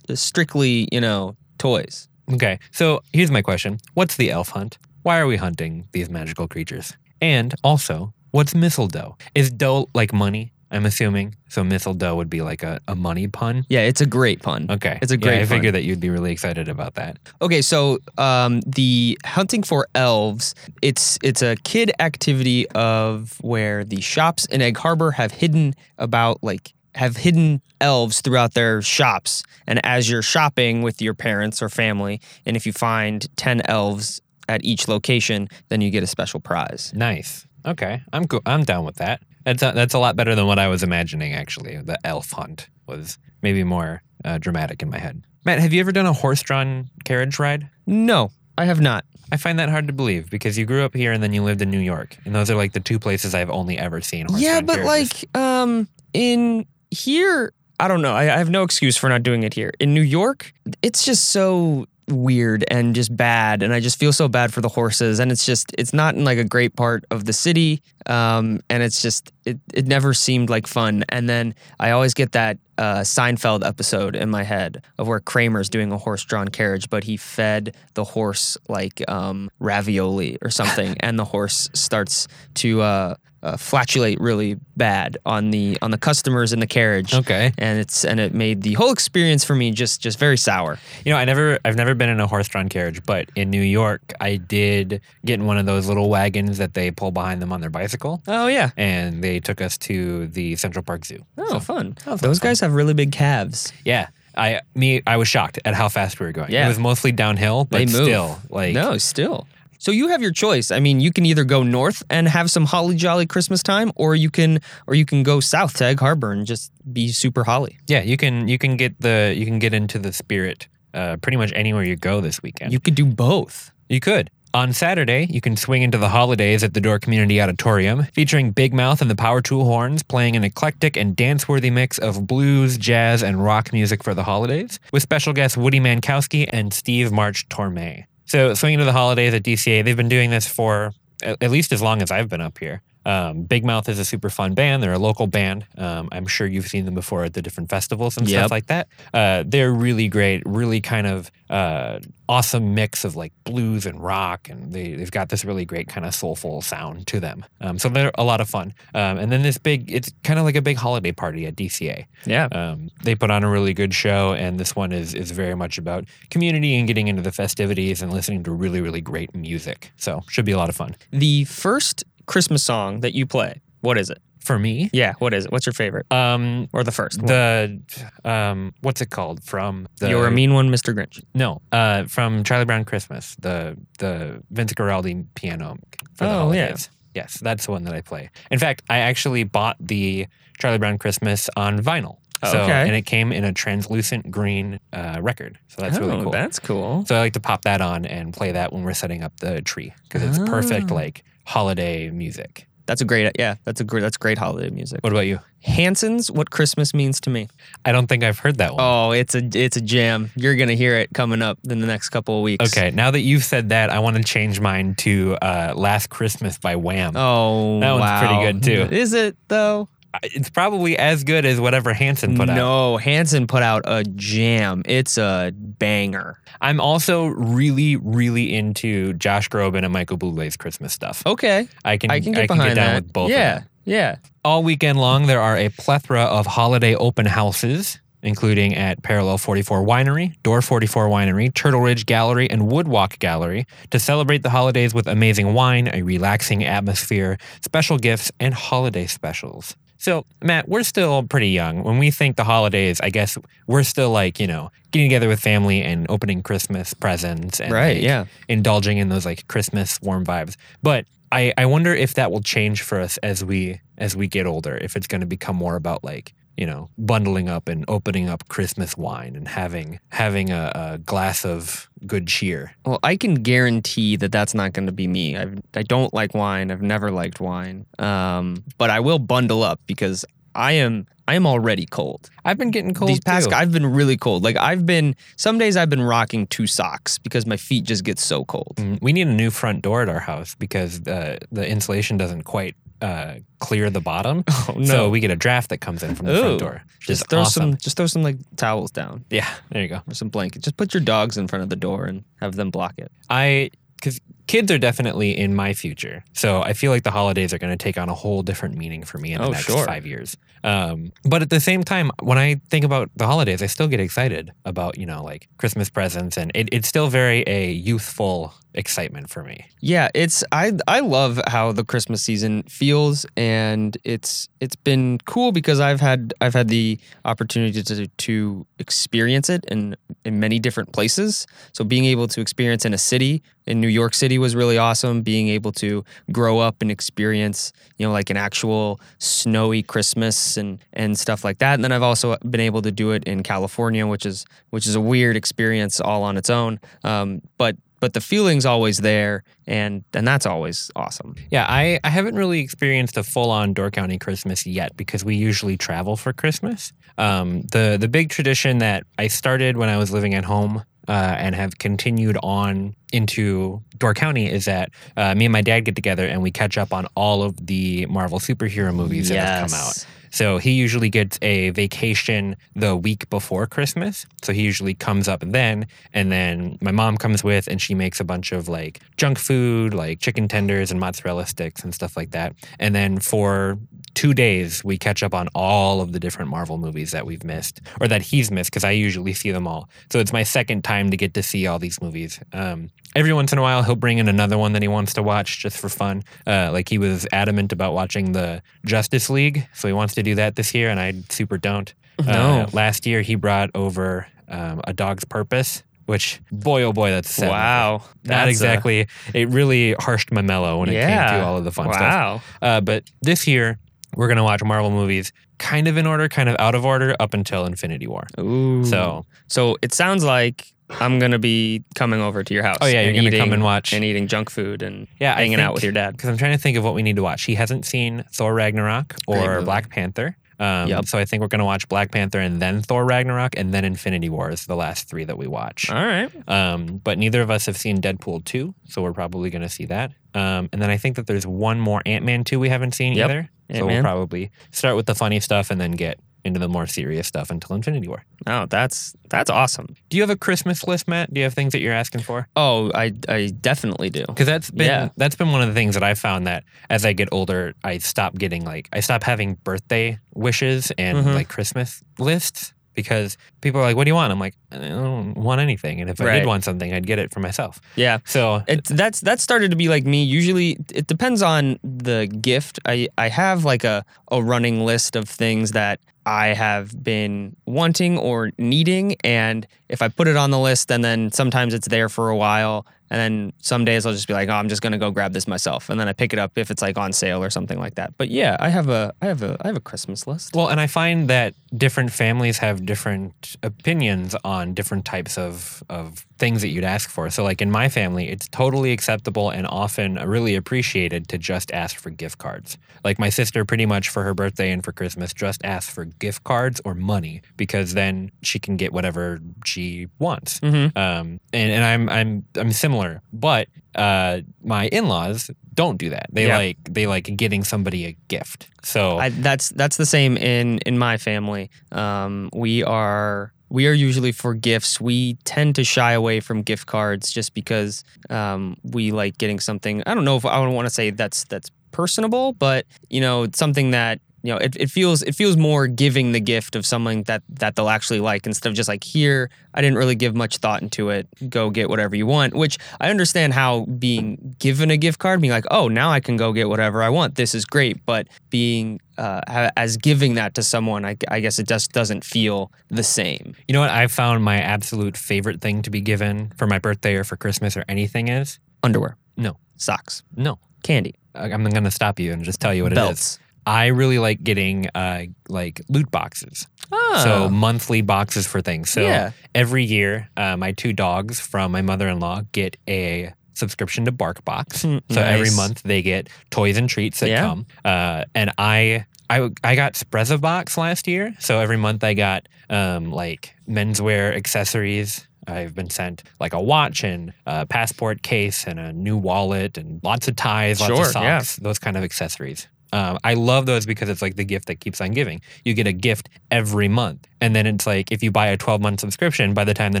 strictly, 0.14 0.88
you 0.92 1.00
know, 1.00 1.36
toys. 1.58 2.08
Okay, 2.32 2.58
so 2.70 3.02
here's 3.12 3.30
my 3.30 3.42
question 3.42 3.78
What's 3.94 4.16
the 4.16 4.30
elf 4.30 4.50
hunt? 4.50 4.78
Why 5.02 5.18
are 5.18 5.26
we 5.26 5.36
hunting 5.36 5.88
these 5.92 6.10
magical 6.10 6.46
creatures? 6.48 6.96
And 7.20 7.54
also, 7.64 8.12
what's 8.32 8.54
mistletoe? 8.54 9.16
Is 9.34 9.50
dough 9.50 9.88
like 9.94 10.12
money? 10.12 10.52
I'm 10.72 10.86
assuming. 10.86 11.34
So 11.48 11.64
mistletoe 11.64 12.14
would 12.14 12.30
be 12.30 12.42
like 12.42 12.62
a, 12.62 12.78
a 12.86 12.94
money 12.94 13.26
pun. 13.26 13.64
Yeah, 13.68 13.80
it's 13.80 14.00
a 14.00 14.06
great 14.06 14.40
pun. 14.40 14.68
Okay. 14.70 15.00
It's 15.02 15.10
a 15.10 15.16
Yeah, 15.16 15.20
great 15.20 15.36
I 15.36 15.40
pun. 15.40 15.48
figured 15.48 15.74
that 15.74 15.82
you'd 15.82 15.98
be 15.98 16.10
really 16.10 16.30
excited 16.30 16.68
about 16.68 16.94
that. 16.94 17.18
Okay, 17.42 17.60
so 17.60 17.98
um, 18.18 18.60
the 18.66 19.18
hunting 19.24 19.64
for 19.64 19.88
elves, 19.96 20.54
it's 20.80 21.18
it's 21.24 21.42
a 21.42 21.56
kid 21.64 21.90
activity 21.98 22.68
of 22.70 23.36
where 23.40 23.84
the 23.84 24.00
shops 24.00 24.44
in 24.46 24.62
Egg 24.62 24.76
Harbor 24.76 25.10
have 25.12 25.32
hidden 25.32 25.74
about 25.98 26.42
like 26.44 26.72
have 26.94 27.16
hidden 27.16 27.62
elves 27.80 28.20
throughout 28.20 28.54
their 28.54 28.80
shops, 28.82 29.42
and 29.66 29.84
as 29.84 30.08
you're 30.10 30.22
shopping 30.22 30.82
with 30.82 31.00
your 31.02 31.14
parents 31.14 31.60
or 31.62 31.68
family, 31.68 32.20
and 32.46 32.56
if 32.56 32.64
you 32.64 32.72
find 32.72 33.26
ten 33.36 33.60
elves 33.64 34.20
at 34.50 34.64
each 34.64 34.88
location, 34.88 35.48
then 35.68 35.80
you 35.80 35.90
get 35.90 36.02
a 36.02 36.06
special 36.06 36.40
prize. 36.40 36.92
Nice. 36.94 37.46
Okay. 37.64 38.02
I'm 38.12 38.24
go- 38.24 38.42
I'm 38.46 38.64
down 38.64 38.84
with 38.84 38.96
that. 38.96 39.22
That's 39.44 39.62
a, 39.62 39.72
that's 39.74 39.94
a 39.94 39.98
lot 39.98 40.16
better 40.16 40.34
than 40.34 40.46
what 40.46 40.58
I 40.58 40.68
was 40.68 40.82
imagining 40.82 41.32
actually. 41.32 41.76
The 41.78 41.98
elf 42.04 42.30
hunt 42.32 42.68
was 42.86 43.18
maybe 43.42 43.64
more 43.64 44.02
uh, 44.24 44.38
dramatic 44.38 44.82
in 44.82 44.90
my 44.90 44.98
head. 44.98 45.22
Matt, 45.44 45.60
have 45.60 45.72
you 45.72 45.80
ever 45.80 45.92
done 45.92 46.04
a 46.06 46.12
horse-drawn 46.12 46.90
carriage 47.04 47.38
ride? 47.38 47.70
No, 47.86 48.30
I 48.58 48.66
have 48.66 48.80
not. 48.80 49.04
I 49.32 49.36
find 49.38 49.58
that 49.58 49.70
hard 49.70 49.86
to 49.86 49.92
believe 49.94 50.28
because 50.28 50.58
you 50.58 50.66
grew 50.66 50.84
up 50.84 50.94
here 50.94 51.12
and 51.12 51.22
then 51.22 51.32
you 51.32 51.42
lived 51.42 51.62
in 51.62 51.70
New 51.70 51.78
York, 51.78 52.18
and 52.26 52.34
those 52.34 52.50
are 52.50 52.56
like 52.56 52.72
the 52.72 52.80
two 52.80 52.98
places 52.98 53.34
I've 53.34 53.48
only 53.48 53.78
ever 53.78 54.00
seen. 54.02 54.26
yeah, 54.36 54.60
but 54.60 54.80
carriages. 54.80 55.24
like 55.24 55.36
um 55.36 55.88
in 56.12 56.66
here, 56.90 57.52
I 57.78 57.88
don't 57.88 58.02
know. 58.02 58.12
I, 58.12 58.24
I 58.34 58.36
have 58.38 58.50
no 58.50 58.62
excuse 58.64 58.96
for 58.98 59.08
not 59.08 59.22
doing 59.22 59.42
it 59.44 59.54
here. 59.54 59.72
In 59.80 59.94
New 59.94 60.02
York, 60.02 60.52
it's 60.82 61.04
just 61.04 61.30
so 61.30 61.86
weird 62.10 62.64
and 62.70 62.94
just 62.94 63.14
bad 63.16 63.62
and 63.62 63.72
i 63.72 63.80
just 63.80 63.98
feel 63.98 64.12
so 64.12 64.28
bad 64.28 64.52
for 64.52 64.60
the 64.60 64.68
horses 64.68 65.18
and 65.18 65.30
it's 65.30 65.46
just 65.46 65.74
it's 65.78 65.92
not 65.92 66.14
in 66.14 66.24
like 66.24 66.38
a 66.38 66.44
great 66.44 66.74
part 66.76 67.04
of 67.10 67.24
the 67.24 67.32
city 67.32 67.82
um 68.06 68.60
and 68.68 68.82
it's 68.82 69.02
just 69.02 69.32
it, 69.44 69.58
it 69.72 69.86
never 69.86 70.12
seemed 70.14 70.50
like 70.50 70.66
fun 70.66 71.04
and 71.08 71.28
then 71.28 71.54
i 71.78 71.90
always 71.90 72.14
get 72.14 72.32
that 72.32 72.58
uh, 72.78 73.00
Seinfeld 73.00 73.62
episode 73.62 74.16
in 74.16 74.30
my 74.30 74.42
head 74.42 74.82
of 74.96 75.06
where 75.06 75.20
Kramer's 75.20 75.68
doing 75.68 75.92
a 75.92 75.98
horse-drawn 75.98 76.48
carriage, 76.48 76.88
but 76.88 77.04
he 77.04 77.18
fed 77.18 77.76
the 77.92 78.04
horse 78.04 78.56
like 78.70 79.02
um, 79.06 79.50
ravioli 79.58 80.38
or 80.40 80.48
something, 80.48 80.96
and 81.00 81.18
the 81.18 81.26
horse 81.26 81.68
starts 81.74 82.26
to 82.54 82.80
uh, 82.80 83.16
uh, 83.42 83.56
flatulate 83.56 84.20
really 84.20 84.56
bad 84.76 85.16
on 85.24 85.50
the 85.50 85.78
on 85.80 85.90
the 85.90 85.96
customers 85.98 86.52
in 86.52 86.60
the 86.60 86.66
carriage. 86.66 87.14
okay, 87.14 87.52
And 87.58 87.78
it's 87.78 88.04
and 88.04 88.20
it 88.20 88.34
made 88.34 88.62
the 88.62 88.74
whole 88.74 88.92
experience 88.92 89.44
for 89.44 89.54
me 89.54 89.70
just 89.70 90.00
just 90.02 90.18
very 90.18 90.36
sour. 90.36 90.78
you 91.04 91.12
know, 91.12 91.18
I 91.18 91.24
never, 91.24 91.58
I've 91.64 91.76
never 91.76 91.94
been 91.94 92.08
in 92.10 92.20
a 92.20 92.26
horse-drawn 92.26 92.68
carriage, 92.68 93.02
but 93.06 93.30
in 93.36 93.50
New 93.50 93.62
York, 93.62 94.12
I 94.20 94.36
did 94.36 95.00
get 95.24 95.34
in 95.40 95.46
one 95.46 95.56
of 95.58 95.64
those 95.66 95.86
little 95.88 96.10
wagons 96.10 96.58
that 96.58 96.74
they 96.74 96.90
pull 96.90 97.10
behind 97.12 97.40
them 97.40 97.52
on 97.52 97.60
their 97.62 97.70
bicycle, 97.70 98.22
Oh 98.28 98.46
yeah. 98.46 98.70
and 98.76 99.24
they 99.24 99.40
took 99.40 99.60
us 99.60 99.78
to 99.78 100.26
the 100.28 100.56
Central 100.56 100.82
Park 100.82 101.04
Zoo. 101.06 101.24
Oh, 101.38 101.60
fun. 101.60 101.96
was 102.06 102.20
Those 102.20 102.38
fun. 102.40 102.50
guys 102.50 102.60
have 102.60 102.74
really 102.74 102.94
big 102.94 103.12
calves. 103.12 103.72
Yeah. 103.84 104.08
I 104.36 104.60
me 104.76 105.02
I 105.08 105.16
was 105.16 105.26
shocked 105.28 105.58
at 105.64 105.74
how 105.74 105.88
fast 105.88 106.20
we 106.20 106.26
were 106.26 106.32
going. 106.32 106.52
Yeah. 106.52 106.66
It 106.66 106.68
was 106.68 106.78
mostly 106.78 107.10
downhill, 107.10 107.64
but 107.64 107.88
still 107.88 108.38
like 108.48 108.74
no, 108.74 108.96
still. 108.98 109.48
So 109.80 109.92
you 109.92 110.08
have 110.08 110.20
your 110.20 110.30
choice. 110.30 110.70
I 110.70 110.78
mean, 110.78 111.00
you 111.00 111.10
can 111.10 111.24
either 111.24 111.42
go 111.42 111.62
north 111.62 112.02
and 112.10 112.28
have 112.28 112.50
some 112.50 112.66
holly 112.66 112.94
jolly 112.94 113.24
Christmas 113.24 113.62
time, 113.62 113.92
or 113.96 114.14
you 114.14 114.28
can, 114.28 114.60
or 114.86 114.94
you 114.94 115.06
can 115.06 115.22
go 115.22 115.40
south 115.40 115.78
to 115.78 115.86
Egg 115.86 116.00
Harbor 116.00 116.32
and 116.32 116.44
just 116.46 116.70
be 116.92 117.08
super 117.08 117.44
holly. 117.44 117.78
yeah, 117.86 118.02
you 118.02 118.18
can 118.18 118.46
you 118.46 118.58
can 118.58 118.76
get 118.76 119.00
the 119.00 119.34
you 119.34 119.46
can 119.46 119.58
get 119.58 119.72
into 119.72 119.98
the 119.98 120.12
spirit 120.12 120.68
uh, 120.92 121.16
pretty 121.22 121.38
much 121.38 121.50
anywhere 121.56 121.82
you 121.82 121.96
go 121.96 122.20
this 122.20 122.42
weekend. 122.42 122.72
You 122.74 122.78
could 122.78 122.94
do 122.94 123.06
both. 123.06 123.72
You 123.88 124.00
could. 124.00 124.30
On 124.52 124.72
Saturday, 124.72 125.28
you 125.30 125.40
can 125.40 125.56
swing 125.56 125.82
into 125.82 125.96
the 125.96 126.08
holidays 126.08 126.64
at 126.64 126.74
the 126.74 126.80
Door 126.80 126.98
Community 126.98 127.40
Auditorium, 127.40 128.02
featuring 128.12 128.50
Big 128.50 128.74
Mouth 128.74 129.00
and 129.00 129.08
the 129.08 129.14
Power 129.14 129.40
Tool 129.40 129.64
Horns 129.64 130.02
playing 130.02 130.34
an 130.34 130.42
eclectic 130.42 130.96
and 130.96 131.14
dance 131.14 131.48
worthy 131.48 131.70
mix 131.70 131.98
of 131.98 132.26
blues, 132.26 132.76
jazz, 132.76 133.22
and 133.22 133.42
rock 133.42 133.72
music 133.72 134.02
for 134.02 134.12
the 134.12 134.24
holidays, 134.24 134.78
with 134.92 135.04
special 135.04 135.32
guests 135.32 135.56
Woody 135.56 135.80
Mankowski 135.80 136.50
and 136.52 136.74
Steve 136.74 137.12
March 137.12 137.48
Torme. 137.48 138.04
So, 138.30 138.54
swinging 138.54 138.78
to 138.78 138.84
the 138.84 138.92
holidays 138.92 139.34
at 139.34 139.42
DCA, 139.42 139.84
they've 139.84 139.96
been 139.96 140.08
doing 140.08 140.30
this 140.30 140.46
for 140.46 140.92
at 141.20 141.50
least 141.50 141.72
as 141.72 141.82
long 141.82 142.00
as 142.00 142.12
I've 142.12 142.28
been 142.28 142.40
up 142.40 142.58
here. 142.58 142.80
Um, 143.06 143.42
Big 143.42 143.64
Mouth 143.64 143.88
is 143.88 143.98
a 143.98 144.04
super 144.04 144.30
fun 144.30 144.54
band. 144.54 144.82
They're 144.82 144.92
a 144.92 144.98
local 144.98 145.26
band. 145.26 145.66
Um, 145.78 146.08
I'm 146.12 146.26
sure 146.26 146.46
you've 146.46 146.68
seen 146.68 146.84
them 146.84 146.94
before 146.94 147.24
at 147.24 147.34
the 147.34 147.42
different 147.42 147.70
festivals 147.70 148.16
and 148.16 148.28
Yep. 148.28 148.38
stuff 148.40 148.50
like 148.50 148.66
that. 148.66 148.88
Uh, 149.14 149.44
they're 149.46 149.72
really 149.72 150.08
great, 150.08 150.42
really 150.44 150.80
kind 150.80 151.06
of 151.06 151.30
uh, 151.48 151.98
awesome 152.28 152.74
mix 152.74 153.04
of 153.04 153.16
like 153.16 153.32
blues 153.44 153.86
and 153.86 154.02
rock, 154.02 154.48
and 154.48 154.72
they, 154.72 154.92
they've 154.94 155.10
got 155.10 155.30
this 155.30 155.44
really 155.44 155.64
great 155.64 155.88
kind 155.88 156.06
of 156.06 156.14
soulful 156.14 156.62
sound 156.62 157.06
to 157.08 157.18
them. 157.20 157.44
Um, 157.60 157.78
so 157.78 157.88
they're 157.88 158.12
a 158.16 158.22
lot 158.24 158.40
of 158.40 158.48
fun. 158.48 158.72
Um, 158.94 159.18
and 159.18 159.32
then 159.32 159.42
this 159.42 159.58
big, 159.58 159.90
it's 159.90 160.12
kind 160.22 160.38
of 160.38 160.44
like 160.44 160.54
a 160.54 160.62
big 160.62 160.76
holiday 160.76 161.10
party 161.12 161.46
at 161.46 161.56
DCA. 161.56 162.04
Yeah. 162.26 162.44
Um, 162.52 162.90
they 163.02 163.14
put 163.14 163.30
on 163.30 163.42
a 163.42 163.50
really 163.50 163.74
good 163.74 163.94
show, 163.94 164.34
and 164.34 164.60
this 164.60 164.76
one 164.76 164.92
is 164.92 165.14
is 165.14 165.30
very 165.32 165.54
much 165.56 165.78
about 165.78 166.04
community 166.30 166.76
and 166.76 166.86
getting 166.86 167.08
into 167.08 167.22
the 167.22 167.32
festivities 167.32 168.02
and 168.02 168.12
listening 168.12 168.42
to 168.44 168.50
really 168.52 168.80
really 168.80 169.00
great 169.00 169.34
music. 169.34 169.90
So 169.96 170.22
should 170.28 170.44
be 170.44 170.52
a 170.52 170.56
lot 170.58 170.68
of 170.68 170.76
fun 170.76 170.96
The 171.10 171.44
first 171.44 172.04
Christmas 172.30 172.62
song 172.62 173.00
that 173.00 173.14
you 173.14 173.26
play, 173.26 173.60
what 173.80 173.98
is 173.98 174.08
it? 174.10 174.18
for 174.40 174.58
me. 174.58 174.88
Yeah, 174.94 175.12
what 175.18 175.34
is 175.34 175.44
it? 175.44 175.52
What's 175.52 175.66
your 175.66 175.74
favorite? 175.74 176.10
Um, 176.10 176.66
Or 176.72 176.82
the 176.82 176.90
first? 176.90 177.18
one? 177.20 177.26
the 177.26 177.78
um, 178.24 178.72
what's 178.80 179.02
it 179.02 179.10
called 179.10 179.44
from 179.44 179.86
the 179.98 180.08
You're 180.08 180.26
a 180.26 180.30
mean 180.30 180.54
one, 180.54 180.70
Mr. 180.70 180.94
Grinch. 180.94 181.22
no 181.34 181.60
uh 181.72 182.04
from 182.04 182.42
Charlie 182.42 182.64
Brown 182.64 182.86
Christmas 182.86 183.36
the 183.38 183.76
the 183.98 184.42
Vince 184.50 184.72
Guaraldi 184.72 185.26
piano 185.34 185.76
for 186.14 186.24
the 186.24 186.30
Oh, 186.30 186.52
yeah. 186.52 186.74
Yes, 187.14 187.38
that's 187.40 187.66
the 187.66 187.72
one 187.72 187.84
that 187.84 187.94
I 187.94 188.00
play. 188.00 188.30
In 188.50 188.58
fact, 188.58 188.82
I 188.88 188.98
actually 189.00 189.44
bought 189.44 189.76
the 189.78 190.26
Charlie 190.58 190.78
Brown 190.78 190.96
Christmas 190.96 191.50
on 191.56 191.78
vinyl. 191.82 192.16
So, 192.42 192.62
Okay. 192.62 192.72
and 192.86 192.94
it 192.96 193.04
came 193.04 193.32
in 193.32 193.44
a 193.44 193.52
translucent 193.52 194.30
green 194.30 194.80
uh, 194.94 195.18
record. 195.20 195.58
So 195.68 195.82
that's 195.82 195.98
oh, 195.98 196.06
really 196.06 196.22
cool. 196.22 196.32
That's 196.32 196.58
cool. 196.58 197.04
So 197.06 197.14
I 197.14 197.18
like 197.18 197.34
to 197.34 197.40
pop 197.40 197.62
that 197.64 197.82
on 197.82 198.06
and 198.06 198.32
play 198.32 198.52
that 198.52 198.72
when 198.72 198.84
we're 198.84 198.94
setting 198.94 199.22
up 199.22 199.38
the 199.40 199.60
tree 199.60 199.92
because 200.04 200.22
it's 200.22 200.38
perfect 200.48 200.90
Ah. 200.90 200.94
like 200.94 201.24
holiday 201.44 202.10
music. 202.10 202.66
That's 202.86 203.00
a 203.00 203.04
great. 203.04 203.30
Yeah, 203.38 203.54
that's 203.64 203.80
a 203.80 203.84
great. 203.84 204.00
That's 204.00 204.16
great 204.16 204.36
holiday 204.36 204.68
music. 204.70 204.98
What 205.02 205.12
about 205.12 205.26
you? 205.26 205.38
Hanson's 205.62 206.28
"What 206.28 206.50
Christmas 206.50 206.92
Means 206.92 207.20
to 207.20 207.30
Me." 207.30 207.46
I 207.84 207.92
don't 207.92 208.08
think 208.08 208.24
I've 208.24 208.40
heard 208.40 208.58
that 208.58 208.74
one. 208.74 208.82
Oh, 208.82 209.12
it's 209.12 209.36
a 209.36 209.48
it's 209.54 209.76
a 209.76 209.80
jam. 209.80 210.30
You're 210.34 210.56
gonna 210.56 210.74
hear 210.74 210.96
it 210.96 211.10
coming 211.14 211.40
up 211.40 211.58
in 211.68 211.80
the 211.80 211.86
next 211.86 212.08
couple 212.08 212.36
of 212.38 212.42
weeks. 212.42 212.76
Okay, 212.76 212.90
now 212.90 213.12
that 213.12 213.20
you've 213.20 213.44
said 213.44 213.68
that, 213.68 213.90
I 213.90 214.00
want 214.00 214.16
to 214.16 214.24
change 214.24 214.58
mine 214.60 214.96
to 214.96 215.36
uh, 215.40 215.74
"Last 215.76 216.08
Christmas" 216.10 216.58
by 216.58 216.74
Wham. 216.74 217.12
Oh, 217.16 217.78
That 217.78 217.92
one's 217.92 218.26
pretty 218.26 218.52
good, 218.52 218.62
too. 218.64 218.96
Is 218.96 219.12
it 219.12 219.36
though? 219.46 219.88
It's 220.22 220.50
probably 220.50 220.98
as 220.98 221.22
good 221.24 221.44
as 221.44 221.60
whatever 221.60 221.92
Hanson 221.92 222.36
put 222.36 222.50
out. 222.50 222.56
no, 222.56 222.96
Hanson 222.96 223.46
put 223.46 223.62
out 223.62 223.82
a 223.86 224.02
jam. 224.04 224.82
It's 224.84 225.16
a 225.18 225.52
banger. 225.54 226.38
I'm 226.60 226.80
also 226.80 227.26
really, 227.26 227.96
really 227.96 228.54
into 228.54 229.12
Josh 229.14 229.48
Groban 229.48 229.84
and 229.84 229.92
Michael 229.92 230.18
Bublé's 230.18 230.56
Christmas 230.56 230.92
stuff. 230.92 231.22
Okay, 231.26 231.68
I 231.84 231.96
can 231.96 232.10
I 232.10 232.20
can 232.20 232.32
get 232.32 232.48
behind 232.48 232.74
down 232.74 232.86
that. 232.94 233.04
with 233.04 233.12
both. 233.12 233.30
yeah, 233.30 233.56
Of 233.58 233.62
them. 233.62 233.68
yeah. 233.84 234.16
All 234.44 234.62
weekend 234.62 234.98
long, 234.98 235.26
there 235.26 235.40
are 235.40 235.56
a 235.56 235.68
plethora 235.68 236.22
of 236.22 236.46
holiday 236.46 236.94
open 236.96 237.26
houses, 237.26 238.00
including 238.22 238.74
at 238.74 239.02
Parallel 239.02 239.38
44 239.38 239.84
Winery, 239.84 240.34
Door 240.42 240.62
44 240.62 241.08
Winery, 241.08 241.54
Turtle 241.54 241.80
Ridge 241.80 242.04
Gallery, 242.06 242.50
and 242.50 242.62
Woodwalk 242.62 243.18
Gallery 243.20 243.64
to 243.90 243.98
celebrate 244.00 244.42
the 244.42 244.50
holidays 244.50 244.92
with 244.92 245.06
amazing 245.06 245.54
wine, 245.54 245.88
a 245.92 246.02
relaxing 246.02 246.64
atmosphere, 246.64 247.38
special 247.62 247.96
gifts, 247.96 248.32
and 248.40 248.54
holiday 248.54 249.06
specials. 249.06 249.76
So, 250.00 250.24
Matt, 250.42 250.66
we're 250.66 250.82
still 250.82 251.22
pretty 251.24 251.50
young. 251.50 251.84
When 251.84 251.98
we 251.98 252.10
think 252.10 252.36
the 252.36 252.44
holidays, 252.44 253.02
I 253.02 253.10
guess 253.10 253.36
we're 253.66 253.82
still 253.82 254.10
like, 254.10 254.40
you 254.40 254.46
know, 254.46 254.72
getting 254.92 255.10
together 255.10 255.28
with 255.28 255.40
family 255.40 255.82
and 255.82 256.06
opening 256.08 256.42
Christmas 256.42 256.94
presents 256.94 257.60
and 257.60 257.70
Right, 257.70 257.96
like, 257.96 258.02
yeah. 258.02 258.24
indulging 258.48 258.96
in 258.96 259.10
those 259.10 259.26
like 259.26 259.46
Christmas 259.48 260.00
warm 260.00 260.24
vibes. 260.24 260.56
But 260.82 261.04
I, 261.30 261.52
I 261.58 261.66
wonder 261.66 261.94
if 261.94 262.14
that 262.14 262.32
will 262.32 262.40
change 262.40 262.80
for 262.80 262.98
us 262.98 263.18
as 263.18 263.44
we 263.44 263.80
as 263.98 264.16
we 264.16 264.26
get 264.26 264.46
older. 264.46 264.78
If 264.78 264.96
it's 264.96 265.06
going 265.06 265.20
to 265.20 265.26
become 265.26 265.54
more 265.54 265.76
about 265.76 266.02
like 266.02 266.32
you 266.60 266.66
know 266.66 266.90
bundling 266.98 267.48
up 267.48 267.68
and 267.68 267.86
opening 267.88 268.28
up 268.28 268.46
Christmas 268.48 268.96
wine 268.96 269.34
and 269.34 269.48
having 269.48 269.98
having 270.10 270.50
a, 270.50 270.70
a 270.74 270.98
glass 270.98 271.44
of 271.44 271.88
good 272.06 272.26
cheer. 272.28 272.74
Well, 272.84 273.00
I 273.02 273.16
can 273.16 273.36
guarantee 273.36 274.16
that 274.16 274.30
that's 274.30 274.54
not 274.54 274.74
going 274.74 274.86
to 274.86 274.92
be 274.92 275.08
me. 275.08 275.38
I 275.38 275.46
I 275.74 275.82
don't 275.82 276.12
like 276.12 276.34
wine. 276.34 276.70
I've 276.70 276.82
never 276.82 277.10
liked 277.10 277.40
wine. 277.40 277.86
Um, 277.98 278.62
but 278.76 278.90
I 278.90 279.00
will 279.00 279.18
bundle 279.18 279.62
up 279.62 279.80
because 279.86 280.26
I 280.54 280.72
am 280.72 281.06
I 281.26 281.34
am 281.34 281.46
already 281.46 281.86
cold. 281.86 282.28
I've 282.44 282.58
been 282.58 282.70
getting 282.70 282.92
cold 282.92 283.08
These 283.08 283.20
past 283.20 283.48
too. 283.48 283.54
I've 283.54 283.72
been 283.72 283.86
really 283.86 284.18
cold. 284.18 284.44
Like 284.44 284.58
I've 284.58 284.84
been 284.84 285.16
some 285.36 285.56
days 285.56 285.78
I've 285.78 285.88
been 285.88 286.02
rocking 286.02 286.46
two 286.48 286.66
socks 286.66 287.16
because 287.16 287.46
my 287.46 287.56
feet 287.56 287.84
just 287.84 288.04
get 288.04 288.18
so 288.18 288.44
cold. 288.44 288.74
Mm, 288.76 289.00
we 289.00 289.14
need 289.14 289.28
a 289.28 289.32
new 289.32 289.50
front 289.50 289.80
door 289.80 290.02
at 290.02 290.10
our 290.10 290.20
house 290.20 290.56
because 290.56 291.00
the 291.02 291.38
the 291.50 291.66
insulation 291.66 292.18
doesn't 292.18 292.42
quite 292.42 292.76
uh, 293.02 293.34
clear 293.58 293.90
the 293.90 294.00
bottom. 294.00 294.44
Oh 294.68 294.84
So 294.84 295.08
we 295.08 295.20
get 295.20 295.30
a 295.30 295.36
draft 295.36 295.70
that 295.70 295.78
comes 295.78 296.02
in 296.02 296.14
from 296.14 296.26
the 296.26 296.36
Ooh. 296.36 296.40
front 296.40 296.58
door. 296.60 296.82
which 296.98 297.06
just 297.08 297.28
throw 297.30 297.40
awesome. 297.40 297.72
some 297.72 297.76
just 297.78 297.96
throw 297.96 298.06
some 298.06 298.22
like 298.22 298.36
towels 298.56 298.90
down 298.90 299.24
Yeah, 299.30 299.48
there 299.70 299.82
you 299.82 299.88
go. 299.88 300.00
or 300.06 300.14
some 300.14 300.28
blankets. 300.28 300.64
Just 300.64 300.76
put 300.76 300.92
your 300.94 301.02
dogs 301.02 301.36
in 301.36 301.48
front 301.48 301.62
of 301.62 301.70
the 301.70 301.76
door 301.76 302.04
and 302.06 302.24
have 302.40 302.56
them 302.56 302.70
block 302.70 302.94
it. 302.98 303.10
I 303.28 303.70
because 303.96 304.20
kids 304.52 304.68
are 304.72 304.78
definitely 304.88 305.30
in 305.44 305.50
my 305.62 305.70
future, 305.74 306.16
so 306.42 306.48
I 306.70 306.72
feel 306.80 306.90
like 306.94 307.04
the 307.10 307.10
holidays 307.20 307.50
are 307.54 307.58
going 307.64 307.76
to 307.78 307.82
take 307.88 307.96
on 308.02 308.08
a 308.08 308.14
whole 308.22 308.42
different 308.50 308.74
meaning 308.82 309.02
for 309.10 309.18
me 309.18 309.32
in 309.34 309.38
the 309.40 309.46
Oh, 309.48 309.50
next 309.52 309.66
sure. 309.66 309.84
five 309.86 310.04
years. 310.12 310.36
Um, 310.64 311.12
but 311.32 311.40
at 311.42 311.50
the 311.50 311.60
same 311.60 311.82
time, 311.84 312.10
when 312.30 312.38
I 312.46 312.48
think 312.72 312.84
about 312.84 313.06
the 313.16 313.26
holidays, 313.26 313.62
I 313.62 313.66
still 313.76 313.88
get 313.88 314.00
excited 314.00 314.44
about 314.64 314.98
you 315.00 315.06
know 315.10 315.22
like 315.30 315.42
Christmas 315.60 315.88
presents, 315.98 316.36
and 316.40 316.50
it, 316.54 316.68
it's 316.72 316.88
still 316.88 317.08
very 317.08 317.40
a 317.46 317.70
youthful 317.72 318.52
excitement 318.74 319.28
for 319.30 319.42
me. 319.42 319.56
Yeah, 319.80 320.08
it's 320.14 320.44
I 320.52 320.72
I 320.86 321.00
love 321.00 321.40
how 321.54 321.72
the 321.72 321.84
Christmas 321.84 322.20
season 322.22 322.62
feels 322.64 323.26
and 323.36 323.96
it's 324.04 324.48
it's 324.60 324.76
been 324.76 325.18
cool 325.32 325.50
because 325.52 325.80
I've 325.80 326.00
had 326.00 326.34
I've 326.40 326.54
had 326.54 326.68
the 326.68 326.98
opportunity 327.24 327.82
to 327.82 328.06
to 328.26 328.66
experience 328.78 329.48
it 329.56 329.64
in 329.72 329.96
in 330.24 330.38
many 330.40 330.58
different 330.58 330.92
places. 330.92 331.46
So 331.72 331.84
being 331.84 332.04
able 332.04 332.28
to 332.28 332.40
experience 332.40 332.84
in 332.88 332.92
a 332.94 332.98
city 333.12 333.42
in 333.66 333.80
New 333.80 333.88
York 334.00 334.14
City 334.14 334.38
was 334.40 334.56
really 334.56 334.78
awesome. 334.78 335.22
Being 335.22 335.48
able 335.48 335.72
to 335.72 336.04
grow 336.32 336.58
up 336.58 336.82
and 336.82 336.90
experience, 336.90 337.72
you 337.98 338.06
know, 338.06 338.12
like 338.12 338.30
an 338.30 338.36
actual 338.36 339.00
snowy 339.18 339.82
Christmas 339.82 340.56
and 340.56 340.78
and 340.92 341.18
stuff 341.18 341.44
like 341.44 341.58
that. 341.58 341.74
And 341.74 341.84
then 341.84 341.92
I've 341.92 342.02
also 342.02 342.36
been 342.48 342.60
able 342.60 342.82
to 342.82 342.90
do 342.90 343.12
it 343.12 343.24
in 343.24 343.42
California, 343.42 344.06
which 344.06 344.26
is 344.26 344.44
which 344.70 344.86
is 344.86 344.94
a 344.94 345.00
weird 345.00 345.36
experience 345.36 346.00
all 346.00 346.22
on 346.22 346.36
its 346.36 346.50
own. 346.50 346.80
Um, 347.04 347.42
but 347.58 347.76
but 348.00 348.14
the 348.14 348.20
feeling's 348.20 348.66
always 348.66 348.98
there, 348.98 349.44
and 349.66 350.02
and 350.14 350.26
that's 350.26 350.46
always 350.46 350.90
awesome. 350.96 351.36
Yeah, 351.50 351.66
I, 351.68 352.00
I 352.02 352.08
haven't 352.08 352.34
really 352.34 352.60
experienced 352.60 353.16
a 353.16 353.22
full 353.22 353.50
on 353.50 353.74
Door 353.74 353.92
County 353.92 354.18
Christmas 354.18 354.66
yet 354.66 354.96
because 354.96 355.24
we 355.24 355.36
usually 355.36 355.76
travel 355.76 356.16
for 356.16 356.32
Christmas. 356.32 356.92
Um, 357.18 357.62
the 357.72 357.98
the 358.00 358.08
big 358.08 358.30
tradition 358.30 358.78
that 358.78 359.04
I 359.18 359.28
started 359.28 359.76
when 359.76 359.90
I 359.90 359.98
was 359.98 360.10
living 360.10 360.34
at 360.34 360.44
home 360.44 360.82
uh, 361.10 361.34
and 361.38 361.56
have 361.56 361.76
continued 361.78 362.38
on 362.40 362.94
into 363.12 363.82
Door 363.98 364.14
County 364.14 364.48
is 364.48 364.66
that 364.66 364.92
uh, 365.16 365.34
me 365.34 365.46
and 365.46 365.52
my 365.52 365.60
dad 365.60 365.80
get 365.80 365.96
together 365.96 366.24
and 366.24 366.40
we 366.40 366.52
catch 366.52 366.78
up 366.78 366.92
on 366.92 367.06
all 367.16 367.42
of 367.42 367.66
the 367.66 368.06
Marvel 368.06 368.38
superhero 368.38 368.94
movies 368.94 369.28
that 369.28 369.34
have 369.38 369.70
come 369.70 369.80
out. 369.80 370.06
So 370.30 370.58
he 370.58 370.72
usually 370.72 371.10
gets 371.10 371.38
a 371.42 371.70
vacation 371.70 372.56
the 372.74 372.96
week 372.96 373.28
before 373.30 373.66
Christmas. 373.66 374.26
So 374.42 374.52
he 374.52 374.62
usually 374.62 374.94
comes 374.94 375.28
up 375.28 375.42
then, 375.44 375.86
and 376.12 376.30
then 376.30 376.78
my 376.80 376.92
mom 376.92 377.16
comes 377.16 377.44
with, 377.44 377.66
and 377.66 377.80
she 377.80 377.94
makes 377.94 378.20
a 378.20 378.24
bunch 378.24 378.52
of 378.52 378.68
like 378.68 379.00
junk 379.16 379.38
food, 379.38 379.94
like 379.94 380.20
chicken 380.20 380.48
tenders 380.48 380.90
and 380.90 381.00
mozzarella 381.00 381.46
sticks 381.46 381.82
and 381.82 381.94
stuff 381.94 382.16
like 382.16 382.30
that. 382.30 382.54
And 382.78 382.94
then 382.94 383.18
for 383.18 383.78
two 384.14 384.34
days, 384.34 384.84
we 384.84 384.98
catch 384.98 385.22
up 385.22 385.34
on 385.34 385.48
all 385.54 386.00
of 386.00 386.12
the 386.12 386.20
different 386.20 386.50
Marvel 386.50 386.78
movies 386.78 387.12
that 387.12 387.26
we've 387.26 387.44
missed 387.44 387.80
or 388.00 388.08
that 388.08 388.22
he's 388.22 388.50
missed 388.50 388.70
because 388.70 388.84
I 388.84 388.90
usually 388.90 389.32
see 389.32 389.50
them 389.50 389.66
all. 389.66 389.88
So 390.10 390.18
it's 390.18 390.32
my 390.32 390.42
second 390.42 390.84
time 390.84 391.10
to 391.10 391.16
get 391.16 391.34
to 391.34 391.42
see 391.42 391.66
all 391.66 391.78
these 391.78 392.00
movies. 392.02 392.40
Um, 392.52 392.90
every 393.14 393.32
once 393.32 393.52
in 393.52 393.58
a 393.58 393.62
while, 393.62 393.82
he'll 393.82 393.96
bring 393.96 394.18
in 394.18 394.28
another 394.28 394.58
one 394.58 394.72
that 394.72 394.82
he 394.82 394.88
wants 394.88 395.14
to 395.14 395.22
watch 395.22 395.60
just 395.60 395.78
for 395.78 395.88
fun. 395.88 396.22
Uh, 396.46 396.70
like 396.72 396.88
he 396.88 396.98
was 396.98 397.26
adamant 397.32 397.72
about 397.72 397.94
watching 397.94 398.32
the 398.32 398.62
Justice 398.84 399.30
League, 399.30 399.66
so 399.74 399.88
he 399.88 399.94
wants 399.94 400.14
to 400.14 400.19
do 400.22 400.34
that 400.36 400.56
this 400.56 400.74
year, 400.74 400.88
and 400.90 401.00
I 401.00 401.14
super 401.28 401.58
don't. 401.58 401.92
No. 402.24 402.32
Uh, 402.32 402.70
last 402.72 403.06
year, 403.06 403.22
he 403.22 403.34
brought 403.34 403.70
over 403.74 404.26
um, 404.48 404.80
A 404.84 404.92
Dog's 404.92 405.24
Purpose. 405.24 405.82
Which 406.06 406.40
boy 406.50 406.82
oh 406.82 406.92
boy 406.92 407.10
that's 407.12 407.30
a 407.30 407.32
sad. 407.32 407.50
Wow. 407.50 407.92
not 407.92 408.04
That's 408.24 408.46
a- 408.46 408.50
exactly 408.50 409.06
it 409.32 409.48
really 409.48 409.92
harshed 409.92 410.32
my 410.32 410.40
mellow 410.42 410.80
when 410.80 410.88
it 410.88 410.94
came 410.94 411.08
to 411.08 411.44
all 411.44 411.56
of 411.56 411.62
the 411.62 411.70
fun 411.70 411.92
stuff 411.92 412.02
wow. 412.02 412.42
uh, 412.62 412.80
but 412.80 413.04
this 413.22 413.46
year, 413.46 413.78
we're 414.16 414.26
going 414.26 414.38
to 414.38 414.42
watch 414.42 414.60
Marvel 414.64 414.90
movies 414.90 415.32
kind 415.58 415.86
of 415.86 415.96
in 415.96 416.06
order, 416.08 416.28
kind 416.28 416.48
of 416.48 416.56
out 416.58 416.74
of 416.74 416.84
order 416.84 417.14
up 417.20 417.32
until 417.32 417.64
Infinity 417.64 418.08
War. 418.08 418.26
Ooh. 418.40 418.84
So, 418.84 419.24
So 419.46 419.76
it 419.82 419.94
sounds 419.94 420.24
like 420.24 420.74
I'm 420.98 421.18
gonna 421.18 421.38
be 421.38 421.84
coming 421.94 422.20
over 422.20 422.42
to 422.42 422.54
your 422.54 422.62
house. 422.62 422.78
oh 422.80 422.86
yeah, 422.86 423.02
you're 423.02 423.12
going 423.12 423.24
to 423.26 423.30
come 423.32 423.40
eating- 423.48 423.52
and 423.54 423.62
watch. 423.62 423.92
and 423.92 424.04
eating 424.04 424.26
junk 424.26 424.50
food 424.50 424.82
and 424.82 425.06
yeah, 425.20 425.34
hanging 425.34 425.60
out 425.60 425.74
with 425.74 425.82
your 425.84 425.92
dad. 425.92 426.16
Because 426.16 426.28
I'm 426.28 426.36
trying 426.36 426.52
to 426.52 426.58
think 426.58 426.76
of 426.76 426.84
what 426.84 426.94
we 426.94 427.02
need 427.02 427.16
to 427.16 427.22
watch. 427.22 427.44
He 427.44 427.54
hasn't 427.54 427.84
seen 427.86 428.24
Thor 428.32 428.52
Ragnarok 428.54 429.14
or. 429.26 429.62
Black 429.62 429.90
Panther. 429.90 430.36
Um, 430.58 430.88
Yep. 430.88 431.06
So 431.06 431.18
I 431.18 431.24
think 431.24 431.40
we're 431.40 431.48
going 431.48 431.60
to 431.60 431.64
watch 431.64 431.88
Black 431.88 432.10
Panther 432.12 432.38
and 432.38 432.60
then 432.60 432.82
Thor 432.82 433.04
Ragnarok 433.04 433.54
and 433.56 433.72
then 433.72 433.84
Infinity 433.84 434.28
War 434.28 434.50
is 434.50 434.66
the 434.66 434.76
last 434.76 435.08
three 435.08 435.24
that 435.24 435.38
we 435.38 435.46
watch. 435.46 435.88
All 435.90 436.04
right. 436.04 436.30
Um, 436.48 436.98
but 437.02 437.16
neither 437.18 437.40
of 437.40 437.50
us 437.50 437.64
have 437.66 437.76
seen 437.78 438.00
Deadpool 438.02 438.44
2, 438.44 438.74
so 438.86 439.00
we're 439.00 439.12
probably 439.14 439.48
going 439.48 439.62
to 439.62 439.70
see 439.70 439.86
that. 439.86 440.12
Um, 440.34 440.68
and 440.72 440.82
then 440.82 440.90
I 440.90 440.96
think 440.98 441.16
that 441.16 441.26
there's 441.26 441.46
one 441.46 441.80
more 441.80 442.02
Ant 442.04 442.24
Man 442.26 442.44
2 442.44 442.60
we 442.60 442.68
haven't 442.68 442.92
seen 442.94 443.14
Yep. 443.14 443.30
either. 443.30 443.50
So 443.72 443.86
we'll 443.86 444.02
probably 444.02 444.50
start 444.72 444.96
with 444.96 445.06
the 445.06 445.14
funny 445.14 445.38
stuff 445.40 445.70
and 445.70 445.80
then 445.80 445.92
get 445.92 446.18
into 446.44 446.58
the 446.60 446.68
more 446.68 446.86
serious 446.86 447.26
stuff 447.26 447.50
until 447.50 447.76
Infinity 447.76 448.08
War. 448.08 448.24
Oh, 448.46 448.66
that's 448.66 449.14
that's 449.28 449.50
awesome. 449.50 449.94
Do 450.08 450.16
you 450.16 450.22
have 450.22 450.30
a 450.30 450.36
Christmas 450.36 450.86
list, 450.86 451.06
Matt? 451.08 451.32
Do 451.32 451.40
you 451.40 451.44
have 451.44 451.54
things 451.54 451.72
that 451.72 451.80
you're 451.80 451.92
asking 451.94 452.22
for? 452.22 452.48
Oh, 452.56 452.90
I 452.94 453.12
I 453.28 453.48
definitely 453.60 454.10
do. 454.10 454.24
Because 454.26 454.46
that's 454.46 454.70
been 454.70 454.86
Yeah. 454.86 455.08
that's 455.16 455.36
been 455.36 455.52
one 455.52 455.62
of 455.62 455.68
the 455.68 455.74
things 455.74 455.94
that 455.94 456.02
I 456.02 456.14
found 456.14 456.46
that 456.46 456.64
as 456.88 457.04
I 457.04 457.12
get 457.12 457.28
older, 457.32 457.74
I 457.84 457.98
stop 457.98 458.34
getting 458.38 458.64
like 458.64 458.88
I 458.92 459.00
stop 459.00 459.22
having 459.22 459.54
birthday 459.64 460.18
wishes 460.34 460.90
and 460.98 461.18
Mhm. 461.26 461.34
like 461.34 461.48
Christmas 461.48 462.02
lists 462.18 462.72
because 462.94 463.38
people 463.60 463.80
are 463.80 463.84
like, 463.84 463.94
"What 463.96 464.04
do 464.04 464.08
you 464.10 464.14
want?" 464.16 464.32
I'm 464.32 464.40
like, 464.40 464.54
"I 464.72 464.78
don't 464.78 465.34
want 465.34 465.60
anything." 465.60 466.00
And 466.00 466.10
if 466.10 466.20
I 466.20 466.38
did 466.38 466.46
want 466.46 466.64
something, 466.64 466.92
I'd 466.92 467.06
get 467.06 467.18
it 467.20 467.32
for 467.32 467.38
myself. 467.40 467.80
Yeah. 467.96 468.18
So 468.24 468.62
It, 468.66 468.84
that's 468.84 469.20
that 469.20 469.40
started 469.40 469.70
to 469.70 469.76
be 469.76 469.88
like 469.88 470.04
me. 470.04 470.24
Usually, 470.24 470.76
it 470.92 471.06
depends 471.06 471.40
on 471.40 471.78
the 471.84 472.26
gift. 472.26 472.80
I 472.84 473.08
I 473.16 473.28
have 473.28 473.64
like 473.64 473.84
a 473.84 474.04
a 474.32 474.42
running 474.42 474.80
list 474.84 475.14
of 475.16 475.28
things 475.28 475.70
that 475.70 476.00
I 476.30 476.54
have 476.54 477.02
been 477.02 477.56
wanting 477.66 478.16
or 478.16 478.52
needing, 478.56 479.16
and 479.24 479.66
if 479.88 480.00
I 480.00 480.06
put 480.06 480.28
it 480.28 480.36
on 480.36 480.52
the 480.52 480.60
list, 480.60 480.92
and 480.92 481.02
then 481.02 481.32
sometimes 481.32 481.74
it's 481.74 481.88
there 481.88 482.08
for 482.08 482.28
a 482.28 482.36
while, 482.36 482.86
and 483.10 483.18
then 483.20 483.52
some 483.58 483.84
days 483.84 484.06
I'll 484.06 484.12
just 484.12 484.28
be 484.28 484.34
like, 484.34 484.48
oh, 484.48 484.52
I'm 484.52 484.68
just 484.68 484.82
gonna 484.82 484.98
go 484.98 485.10
grab 485.10 485.32
this 485.32 485.46
myself, 485.46 485.90
and 485.90 485.98
then 485.98 486.08
I 486.08 486.12
pick 486.12 486.32
it 486.32 486.38
up 486.38 486.56
if 486.56 486.70
it's 486.70 486.82
like 486.82 486.96
on 486.98 487.12
sale 487.12 487.42
or 487.42 487.50
something 487.50 487.78
like 487.78 487.96
that. 487.96 488.16
But 488.16 488.30
yeah, 488.30 488.56
I 488.60 488.68
have 488.68 488.88
a 488.88 489.14
I 489.20 489.26
have 489.26 489.42
a 489.42 489.56
I 489.60 489.68
have 489.68 489.76
a 489.76 489.80
Christmas 489.80 490.26
list. 490.26 490.54
Well, 490.54 490.68
and 490.68 490.80
I 490.80 490.86
find 490.86 491.28
that 491.28 491.54
different 491.76 492.12
families 492.12 492.58
have 492.58 492.84
different 492.84 493.56
opinions 493.62 494.34
on 494.44 494.74
different 494.74 495.04
types 495.04 495.38
of, 495.38 495.82
of 495.88 496.26
things 496.38 496.62
that 496.62 496.68
you'd 496.68 496.84
ask 496.84 497.08
for. 497.08 497.30
So, 497.30 497.44
like 497.44 497.62
in 497.62 497.70
my 497.70 497.88
family, 497.88 498.28
it's 498.28 498.48
totally 498.48 498.92
acceptable 498.92 499.50
and 499.50 499.66
often 499.66 500.16
really 500.16 500.56
appreciated 500.56 501.28
to 501.28 501.38
just 501.38 501.70
ask 501.72 501.96
for 501.96 502.10
gift 502.10 502.38
cards. 502.38 502.76
Like 503.04 503.18
my 503.18 503.28
sister, 503.28 503.64
pretty 503.64 503.86
much 503.86 504.08
for 504.08 504.24
her 504.24 504.34
birthday 504.34 504.72
and 504.72 504.84
for 504.84 504.92
Christmas, 504.92 505.32
just 505.32 505.64
asks 505.64 505.92
for 505.92 506.04
gift 506.04 506.44
cards 506.44 506.80
or 506.84 506.94
money 506.94 507.42
because 507.56 507.94
then 507.94 508.30
she 508.42 508.58
can 508.58 508.76
get 508.76 508.92
whatever 508.92 509.40
she 509.64 510.08
wants. 510.18 510.60
Mm-hmm. 510.60 510.98
Um, 510.98 511.40
and, 511.52 511.72
and 511.72 511.84
I'm 511.84 512.08
I'm 512.08 512.44
I'm 512.56 512.72
similar, 512.72 512.99
but 513.32 513.68
uh, 513.94 514.40
my 514.62 514.86
in-laws 514.88 515.50
don't 515.74 515.98
do 515.98 516.10
that. 516.10 516.26
They 516.32 516.46
Yeah. 516.46 516.58
like 516.58 516.78
they 516.84 517.06
like 517.06 517.36
getting 517.36 517.64
somebody 517.64 518.06
a 518.06 518.12
gift. 518.28 518.68
So 518.82 519.18
I, 519.18 519.28
that's 519.30 519.70
that's 519.70 519.96
the 519.96 520.06
same 520.06 520.36
in 520.36 520.78
in 520.86 520.98
my 520.98 521.16
family. 521.18 521.70
Um, 521.92 522.50
we 522.52 522.82
are 522.84 523.52
we 523.68 523.86
are 523.86 523.92
usually 523.92 524.32
for 524.32 524.52
gifts. 524.54 525.00
We 525.00 525.34
tend 525.44 525.74
to 525.76 525.84
shy 525.84 526.12
away 526.12 526.40
from 526.40 526.62
gift 526.62 526.86
cards 526.86 527.30
just 527.30 527.54
because 527.54 528.04
um, 528.28 528.76
we 528.82 529.12
like 529.12 529.38
getting 529.38 529.60
something. 529.60 530.02
I 530.06 530.14
don't 530.14 530.24
know 530.24 530.36
if 530.36 530.44
I 530.44 530.56
don't 530.56 530.74
want 530.74 530.86
to 530.86 530.94
say 530.94 531.10
that's 531.10 531.44
that's 531.44 531.70
personable, 531.92 532.52
but 532.54 532.86
you 533.08 533.20
know, 533.20 533.46
something 533.54 533.90
that 533.92 534.20
you 534.42 534.52
know 534.52 534.58
it, 534.58 534.76
it 534.76 534.90
feels 534.90 535.22
it 535.22 535.34
feels 535.34 535.56
more 535.56 535.86
giving 535.86 536.32
the 536.32 536.40
gift 536.40 536.74
of 536.76 536.84
something 536.86 537.22
that 537.24 537.42
that 537.48 537.76
they'll 537.76 537.88
actually 537.88 538.20
like 538.20 538.46
instead 538.46 538.68
of 538.70 538.74
just 538.74 538.88
like 538.88 539.04
here 539.04 539.50
I 539.74 539.80
didn't 539.82 539.98
really 539.98 540.16
give 540.16 540.34
much 540.34 540.56
thought 540.56 540.82
into 540.82 541.10
it. 541.10 541.28
Go 541.48 541.70
get 541.70 541.88
whatever 541.88 542.16
you 542.16 542.26
want. 542.26 542.54
Which 542.54 542.76
I 543.00 543.10
understand 543.10 543.52
how 543.54 543.84
being 543.86 544.56
given 544.58 544.90
a 544.90 544.96
gift 544.96 545.20
card, 545.20 545.40
being 545.40 545.52
like, 545.52 545.64
oh, 545.70 545.86
now 545.86 546.10
I 546.10 546.18
can 546.18 546.36
go 546.36 546.52
get 546.52 546.68
whatever 546.68 547.02
I 547.04 547.08
want. 547.08 547.36
This 547.36 547.54
is 547.54 547.64
great. 547.64 548.04
But 548.04 548.26
being 548.50 549.00
uh, 549.16 549.42
as 549.76 549.96
giving 549.96 550.34
that 550.34 550.54
to 550.54 550.62
someone, 550.64 551.04
I, 551.04 551.16
I 551.28 551.38
guess 551.38 551.60
it 551.60 551.68
just 551.68 551.92
doesn't 551.92 552.24
feel 552.24 552.72
the 552.88 553.04
same. 553.04 553.54
You 553.68 553.74
know 553.74 553.80
what 553.80 553.90
I 553.90 554.08
found 554.08 554.42
my 554.42 554.56
absolute 554.56 555.16
favorite 555.16 555.60
thing 555.60 555.82
to 555.82 555.90
be 555.90 556.00
given 556.00 556.50
for 556.56 556.66
my 556.66 556.78
birthday 556.80 557.14
or 557.14 557.22
for 557.22 557.36
Christmas 557.36 557.76
or 557.76 557.84
anything 557.88 558.26
is? 558.26 558.58
Underwear, 558.82 559.16
No. 559.36 559.56
socks, 559.76 560.22
No. 560.36 560.58
candy, 560.82 561.14
I'm 561.34 561.62
going 561.62 561.84
to 561.84 561.90
stop 561.92 562.18
you 562.18 562.32
and 562.32 562.42
just 562.42 562.60
tell 562.60 562.74
you 562.74 562.82
what 562.82 562.92
it 562.92 562.98
is. 562.98 563.38
I 563.66 563.86
really 563.88 564.18
like 564.18 564.42
getting 564.42 564.88
uh, 564.94 565.24
like 565.48 565.80
loot 565.88 566.10
boxes. 566.10 566.66
Ah, 566.92 567.20
So 567.24 567.48
monthly 567.48 568.00
boxes 568.02 568.46
for 568.46 568.60
things. 568.60 568.90
So 568.90 569.02
yeah, 569.02 569.30
every 569.54 569.84
year, 569.84 570.28
uh, 570.36 570.56
my 570.56 570.72
two 570.72 570.92
dogs 570.92 571.38
from 571.40 571.70
my 571.72 571.82
mother-in-law 571.82 572.42
get 572.52 572.76
a 572.88 573.32
subscription 573.54 574.04
to 574.06 574.12
BarkBox. 574.12 574.82
Hmm, 574.82 575.14
So 575.14 575.20
every 575.20 575.50
month 575.50 575.82
they 575.82 576.02
get 576.02 576.28
toys 576.50 576.76
and 576.78 576.88
treats 576.88 577.20
that 577.20 577.28
Yeah. 577.28 577.42
come. 577.42 577.66
Uh, 577.84 578.24
and 578.34 578.50
I, 578.58 579.04
I, 579.28 579.50
I 579.62 579.76
got 579.76 579.94
Sprezzabox 579.94 580.76
last 580.76 581.06
year. 581.06 581.34
So 581.38 581.60
every 581.60 581.76
month 581.76 582.02
I 582.02 582.14
got 582.14 582.48
um, 582.70 583.12
like 583.12 583.54
menswear 583.68 584.34
accessories. 584.34 585.26
I've 585.46 585.74
been 585.74 585.90
sent 585.90 586.22
like 586.40 586.52
a 586.54 586.60
watch 586.60 587.02
and 587.04 587.32
a 587.46 587.66
passport 587.66 588.22
case 588.22 588.66
and 588.66 588.78
a 588.80 588.92
new 588.92 589.16
wallet 589.16 589.76
and 589.78 590.00
lots 590.02 590.28
of 590.28 590.36
ties, 590.36 590.80
lots 590.80 590.92
Sure, 590.92 591.06
of 591.08 591.14
yeah. 591.22 591.38
socks, 591.38 591.56
those 591.56 591.78
kind 591.78 591.96
of 591.96 592.02
accessories. 592.04 592.66
Um, 592.92 593.18
I 593.22 593.34
love 593.34 593.66
those 593.66 593.86
because 593.86 594.08
it's 594.08 594.20
like 594.22 594.36
the 594.36 594.44
gift 594.44 594.66
that 594.66 594.80
keeps 594.80 595.00
on 595.00 595.12
giving. 595.12 595.40
You 595.64 595.74
get 595.74 595.86
a 595.86 595.92
gift 595.92 596.28
every 596.50 596.88
month. 596.88 597.26
And 597.40 597.54
then 597.54 597.66
it's 597.66 597.86
like 597.86 598.10
if 598.10 598.22
you 598.22 598.30
buy 598.30 598.46
a 598.48 598.56
12 598.56 598.80
month 598.80 599.00
subscription, 599.00 599.54
by 599.54 599.64
the 599.64 599.74
time 599.74 599.92
the 599.92 600.00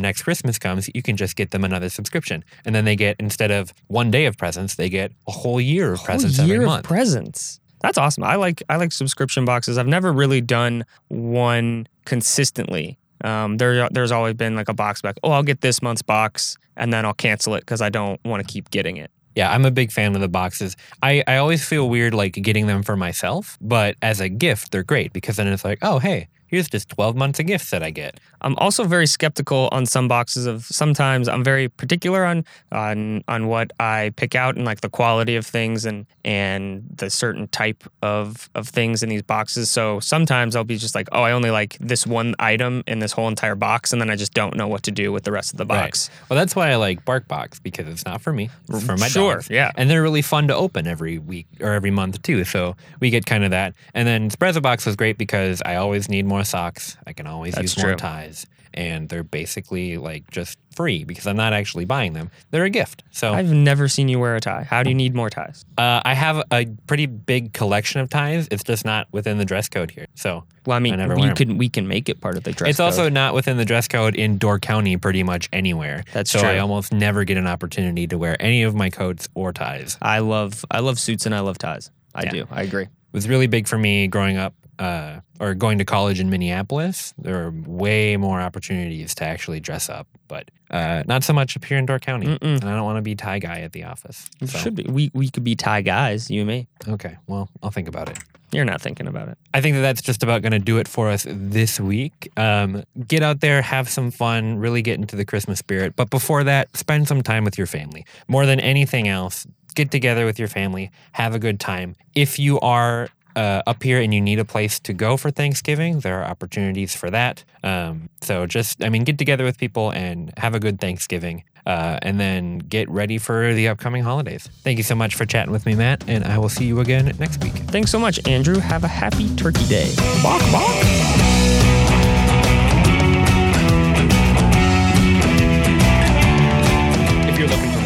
next 0.00 0.22
Christmas 0.22 0.58
comes, 0.58 0.88
you 0.94 1.02
can 1.02 1.16
just 1.16 1.36
get 1.36 1.52
them 1.52 1.64
another 1.64 1.88
subscription. 1.88 2.44
And 2.64 2.74
then 2.74 2.84
they 2.84 2.96
get, 2.96 3.16
instead 3.20 3.50
of 3.50 3.72
one 3.86 4.10
day 4.10 4.26
of 4.26 4.36
presents, 4.36 4.74
they 4.74 4.88
get 4.88 5.12
a 5.28 5.32
whole 5.32 5.60
year 5.60 5.92
of 5.92 5.98
Whole 6.00 6.06
presents 6.06 6.38
year 6.38 6.56
every 6.56 6.64
of 6.64 6.68
month. 6.70 6.84
presents. 6.84 7.60
That's 7.80 7.96
awesome. 7.96 8.24
I 8.24 8.34
like 8.34 8.62
I 8.68 8.76
like 8.76 8.92
subscription 8.92 9.46
boxes. 9.46 9.78
I've 9.78 9.86
never 9.86 10.12
really 10.12 10.42
done 10.42 10.84
one 11.08 11.86
consistently. 12.04 12.98
Um, 13.24 13.56
there 13.56 13.88
there's 13.90 14.12
always 14.12 14.34
been 14.34 14.54
like 14.54 14.68
a 14.68 14.74
box 14.74 15.00
back. 15.00 15.16
Oh, 15.22 15.30
I'll 15.30 15.42
get 15.42 15.62
this 15.62 15.80
month's 15.80 16.02
box 16.02 16.58
and 16.76 16.92
then 16.92 17.06
I'll 17.06 17.14
cancel 17.14 17.54
it 17.54 17.60
because 17.60 17.80
I 17.80 17.88
don't 17.88 18.20
want 18.24 18.46
to 18.46 18.52
keep 18.52 18.70
getting 18.70 18.96
it. 18.98 19.10
Yeah, 19.34 19.52
I'm 19.52 19.64
a 19.64 19.70
big 19.70 19.92
fan 19.92 20.14
of 20.14 20.20
the 20.20 20.28
boxes. 20.28 20.76
I, 21.02 21.22
I 21.26 21.36
always 21.36 21.64
feel 21.64 21.88
weird 21.88 22.14
like 22.14 22.32
getting 22.32 22.66
them 22.66 22.82
for 22.82 22.96
myself, 22.96 23.56
but 23.60 23.96
as 24.02 24.20
a 24.20 24.28
gift, 24.28 24.72
they're 24.72 24.82
great 24.82 25.12
because 25.12 25.36
then 25.36 25.46
it's 25.46 25.64
like, 25.64 25.78
oh, 25.82 25.98
hey, 25.98 26.28
here's 26.50 26.68
just 26.68 26.88
12 26.90 27.16
months 27.16 27.38
of 27.40 27.46
gifts 27.46 27.70
that 27.70 27.82
I 27.82 27.90
get. 27.90 28.18
I'm 28.42 28.56
also 28.56 28.84
very 28.84 29.06
skeptical 29.06 29.68
on 29.72 29.86
some 29.86 30.08
boxes 30.08 30.46
of 30.46 30.64
sometimes 30.64 31.28
I'm 31.28 31.44
very 31.44 31.68
particular 31.68 32.24
on 32.24 32.44
on 32.72 33.22
on 33.28 33.46
what 33.46 33.72
I 33.78 34.12
pick 34.16 34.34
out 34.34 34.56
and 34.56 34.64
like 34.64 34.80
the 34.80 34.88
quality 34.88 35.36
of 35.36 35.46
things 35.46 35.84
and 35.84 36.06
and 36.24 36.84
the 36.96 37.10
certain 37.10 37.48
type 37.48 37.84
of 38.02 38.48
of 38.54 38.68
things 38.68 39.02
in 39.02 39.08
these 39.08 39.22
boxes. 39.22 39.70
So 39.70 40.00
sometimes 40.00 40.56
I'll 40.56 40.64
be 40.64 40.76
just 40.76 40.94
like, 40.94 41.08
oh, 41.12 41.22
I 41.22 41.32
only 41.32 41.50
like 41.50 41.76
this 41.80 42.06
one 42.06 42.34
item 42.38 42.82
in 42.86 42.98
this 42.98 43.12
whole 43.12 43.28
entire 43.28 43.54
box, 43.54 43.92
and 43.92 44.00
then 44.00 44.10
I 44.10 44.16
just 44.16 44.34
don't 44.34 44.56
know 44.56 44.66
what 44.68 44.82
to 44.84 44.90
do 44.90 45.12
with 45.12 45.24
the 45.24 45.32
rest 45.32 45.52
of 45.52 45.58
the 45.58 45.64
box. 45.66 46.10
Well, 46.28 46.38
that's 46.38 46.56
why 46.56 46.70
I 46.70 46.76
like 46.76 47.04
BarkBox 47.04 47.62
because 47.62 47.86
it's 47.86 48.04
not 48.04 48.20
for 48.22 48.32
me, 48.32 48.50
it's 48.68 48.84
for 48.84 48.96
my 48.96 49.08
Sure, 49.08 49.34
dogs. 49.36 49.50
yeah. 49.50 49.70
And 49.76 49.88
they're 49.90 50.02
really 50.02 50.22
fun 50.22 50.48
to 50.48 50.56
open 50.56 50.86
every 50.86 51.18
week 51.18 51.46
or 51.60 51.72
every 51.72 51.90
month 51.90 52.22
too. 52.22 52.44
So 52.44 52.76
we 53.00 53.10
get 53.10 53.26
kind 53.26 53.44
of 53.44 53.50
that. 53.50 53.74
And 53.94 54.06
then 54.08 54.30
Sprezzabox 54.30 54.86
was 54.86 54.96
great 54.96 55.18
because 55.18 55.60
I 55.64 55.76
always 55.76 56.08
need 56.08 56.24
more 56.26 56.39
socks. 56.44 56.96
I 57.06 57.12
can 57.12 57.26
always 57.26 57.54
That's 57.54 57.76
use 57.76 57.84
more 57.84 57.94
ties. 57.94 58.46
And 58.72 59.08
they're 59.08 59.24
basically 59.24 59.96
like 59.98 60.30
just 60.30 60.56
free 60.76 61.02
because 61.02 61.26
I'm 61.26 61.36
not 61.36 61.52
actually 61.52 61.86
buying 61.86 62.12
them. 62.12 62.30
They're 62.52 62.62
a 62.62 62.70
gift. 62.70 63.02
So 63.10 63.32
I've 63.32 63.50
never 63.52 63.88
seen 63.88 64.06
you 64.08 64.20
wear 64.20 64.36
a 64.36 64.40
tie. 64.40 64.62
How 64.62 64.84
do 64.84 64.90
you 64.90 64.94
need 64.94 65.12
more 65.12 65.28
ties? 65.28 65.64
uh, 65.76 66.00
I 66.04 66.14
have 66.14 66.44
a 66.52 66.66
pretty 66.86 67.06
big 67.06 67.52
collection 67.52 68.00
of 68.00 68.08
ties. 68.10 68.46
It's 68.52 68.62
just 68.62 68.84
not 68.84 69.08
within 69.10 69.38
the 69.38 69.44
dress 69.44 69.68
code 69.68 69.90
here. 69.90 70.06
So 70.14 70.44
Well, 70.66 70.76
I 70.76 70.78
mean, 70.78 70.96
never 70.96 71.16
we 71.16 71.32
can 71.32 71.58
we 71.58 71.68
can 71.68 71.88
make 71.88 72.08
it 72.08 72.20
part 72.20 72.36
of 72.36 72.44
the 72.44 72.52
dress. 72.52 72.70
it's 72.70 72.76
code. 72.78 72.84
also 72.86 73.08
not 73.08 73.34
within 73.34 73.56
the 73.56 73.64
dress 73.64 73.88
code 73.88 74.14
in 74.14 74.38
Door 74.38 74.60
County 74.60 74.96
pretty 74.96 75.24
much 75.24 75.48
anywhere. 75.52 76.04
That's 76.12 76.30
so 76.30 76.38
true. 76.38 76.48
I 76.48 76.58
almost 76.60 76.92
never 76.92 77.24
get 77.24 77.38
an 77.38 77.48
opportunity 77.48 78.06
to 78.06 78.18
wear 78.18 78.36
any 78.40 78.62
of 78.62 78.76
my 78.76 78.88
coats 78.88 79.26
or 79.34 79.52
ties. 79.52 79.98
I 80.00 80.20
love 80.20 80.64
I 80.70 80.78
love 80.78 81.00
suits 81.00 81.26
and 81.26 81.34
I 81.34 81.40
love 81.40 81.58
ties. 81.58 81.90
I 82.14 82.22
Yeah. 82.22 82.30
do. 82.30 82.46
I 82.52 82.62
agree. 82.62 82.86
Was 83.12 83.28
really 83.28 83.46
big 83.46 83.66
for 83.66 83.78
me 83.78 84.06
growing 84.06 84.36
up 84.36 84.54
uh, 84.78 85.20
or 85.38 85.54
going 85.54 85.78
to 85.78 85.84
college 85.84 86.20
in 86.20 86.30
Minneapolis. 86.30 87.12
There 87.18 87.44
are 87.44 87.50
way 87.50 88.16
more 88.16 88.40
opportunities 88.40 89.14
to 89.16 89.24
actually 89.24 89.60
dress 89.60 89.88
up, 89.88 90.08
but 90.26 90.50
uh, 90.70 91.02
not 91.06 91.22
so 91.22 91.32
much 91.32 91.56
up 91.56 91.64
here 91.64 91.76
in 91.76 91.86
Door 91.86 92.00
County. 92.00 92.26
Mm-mm. 92.26 92.60
And 92.60 92.64
I 92.64 92.74
don't 92.74 92.84
want 92.84 92.96
to 92.96 93.02
be 93.02 93.14
tie 93.14 93.38
guy 93.38 93.60
at 93.60 93.72
the 93.72 93.84
office. 93.84 94.28
So, 94.44 94.58
should 94.58 94.74
be. 94.74 94.84
We 94.84 95.10
we 95.12 95.28
could 95.28 95.44
be 95.44 95.54
tie 95.54 95.82
guys. 95.82 96.30
You 96.30 96.40
and 96.40 96.48
me. 96.48 96.68
okay, 96.88 97.16
well, 97.26 97.48
I'll 97.62 97.70
think 97.70 97.88
about 97.88 98.08
it. 98.08 98.18
You're 98.52 98.64
not 98.64 98.80
thinking 98.80 99.06
about 99.06 99.28
it. 99.28 99.38
I 99.54 99.60
think 99.60 99.76
that 99.76 99.82
that's 99.82 100.02
just 100.02 100.24
about 100.24 100.42
going 100.42 100.52
to 100.52 100.58
do 100.58 100.78
it 100.78 100.88
for 100.88 101.08
us 101.08 101.24
this 101.28 101.78
week. 101.78 102.32
Um, 102.36 102.82
get 103.06 103.22
out 103.22 103.40
there, 103.40 103.62
have 103.62 103.88
some 103.88 104.10
fun, 104.10 104.58
really 104.58 104.82
get 104.82 104.98
into 104.98 105.14
the 105.14 105.24
Christmas 105.24 105.60
spirit. 105.60 105.94
But 105.94 106.10
before 106.10 106.42
that, 106.44 106.76
spend 106.76 107.06
some 107.06 107.22
time 107.22 107.44
with 107.44 107.56
your 107.56 107.68
family. 107.68 108.04
More 108.26 108.46
than 108.46 108.58
anything 108.58 109.06
else, 109.06 109.46
get 109.74 109.90
together 109.90 110.24
with 110.24 110.38
your 110.38 110.48
family, 110.48 110.90
have 111.12 111.34
a 111.34 111.38
good 111.38 111.60
time. 111.60 111.96
If 112.14 112.38
you 112.38 112.60
are 112.60 113.08
uh, 113.36 113.62
up 113.66 113.82
here 113.82 114.00
and 114.00 114.12
you 114.12 114.20
need 114.20 114.38
a 114.38 114.44
place 114.44 114.80
to 114.80 114.92
go 114.92 115.16
for 115.16 115.30
Thanksgiving, 115.30 116.00
there 116.00 116.20
are 116.20 116.24
opportunities 116.24 116.94
for 116.94 117.10
that. 117.10 117.44
Um, 117.62 118.08
so 118.20 118.46
just, 118.46 118.82
I 118.82 118.88
mean, 118.88 119.04
get 119.04 119.18
together 119.18 119.44
with 119.44 119.58
people 119.58 119.90
and 119.90 120.32
have 120.36 120.54
a 120.54 120.60
good 120.60 120.80
Thanksgiving. 120.80 121.44
Uh, 121.66 121.98
and 122.00 122.18
then 122.18 122.58
get 122.58 122.88
ready 122.88 123.18
for 123.18 123.52
the 123.52 123.68
upcoming 123.68 124.02
holidays. 124.02 124.48
Thank 124.62 124.78
you 124.78 124.82
so 124.82 124.94
much 124.94 125.14
for 125.14 125.26
chatting 125.26 125.52
with 125.52 125.66
me, 125.66 125.74
Matt, 125.74 126.02
and 126.08 126.24
I 126.24 126.38
will 126.38 126.48
see 126.48 126.64
you 126.64 126.80
again 126.80 127.14
next 127.18 127.42
week. 127.44 127.52
Thanks 127.52 127.90
so 127.90 127.98
much, 127.98 128.18
Andrew. 128.26 128.58
Have 128.58 128.82
a 128.82 128.88
happy 128.88 129.34
Turkey 129.36 129.66
Day. 129.66 129.94
Bok, 130.22 130.40
bok. 130.50 130.99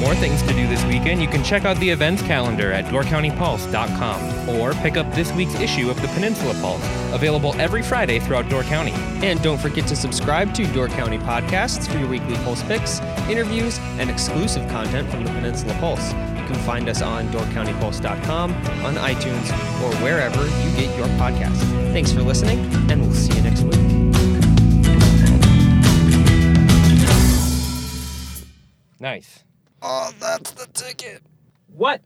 More 0.05 0.14
things 0.17 0.43
to 0.43 0.53
do 0.53 0.69
this 0.69 0.85
weekend, 0.85 1.23
you 1.23 1.27
can 1.27 1.43
check 1.43 1.64
out 1.64 1.79
the 1.79 1.88
events 1.88 2.21
calendar 2.21 2.71
at 2.73 2.85
doorcountypulse.com 2.87 4.51
or 4.51 4.75
pick 4.75 4.99
up 4.99 5.11
this 5.14 5.33
week's 5.33 5.55
issue 5.55 5.88
of 5.88 5.99
the 6.03 6.09
Peninsula 6.09 6.53
Pulse, 6.61 6.83
available 7.14 7.59
every 7.59 7.83
Friday 7.83 8.19
throughout 8.19 8.47
Door 8.51 8.64
County. 8.64 8.93
And 9.27 9.43
don't 9.43 9.59
forget 9.59 9.87
to 9.88 9.97
subscribe 9.97 10.53
to 10.57 10.67
Door 10.75 10.88
County 10.88 11.17
Podcasts 11.17 11.90
for 11.90 11.97
your 11.97 12.09
weekly 12.09 12.35
Pulse 12.37 12.62
picks, 12.64 13.01
interviews, 13.31 13.79
and 13.99 14.11
exclusive 14.11 14.69
content 14.69 15.09
from 15.11 15.25
the 15.25 15.31
Peninsula 15.31 15.75
Pulse. 15.81 16.12
You 16.12 16.45
can 16.49 16.57
find 16.67 16.87
us 16.90 17.01
on 17.01 17.29
doorcountypulse.com, 17.29 18.53
on 18.85 18.95
iTunes, 18.97 19.51
or 19.83 19.95
wherever 20.03 20.45
you 20.45 20.77
get 20.77 20.95
your 20.99 21.09
podcasts. 21.17 21.62
Thanks 21.95 22.12
for 22.12 22.21
listening, 22.21 22.59
and 22.90 23.01
we'll 23.01 23.14
see 23.14 23.35
you 23.35 23.43
next 23.43 23.62
week. 23.62 23.81
Nice. 29.01 29.45
Oh, 29.85 30.12
that's 30.20 30.53
the 30.53 30.66
ticket. 30.68 31.23
What? 31.68 32.03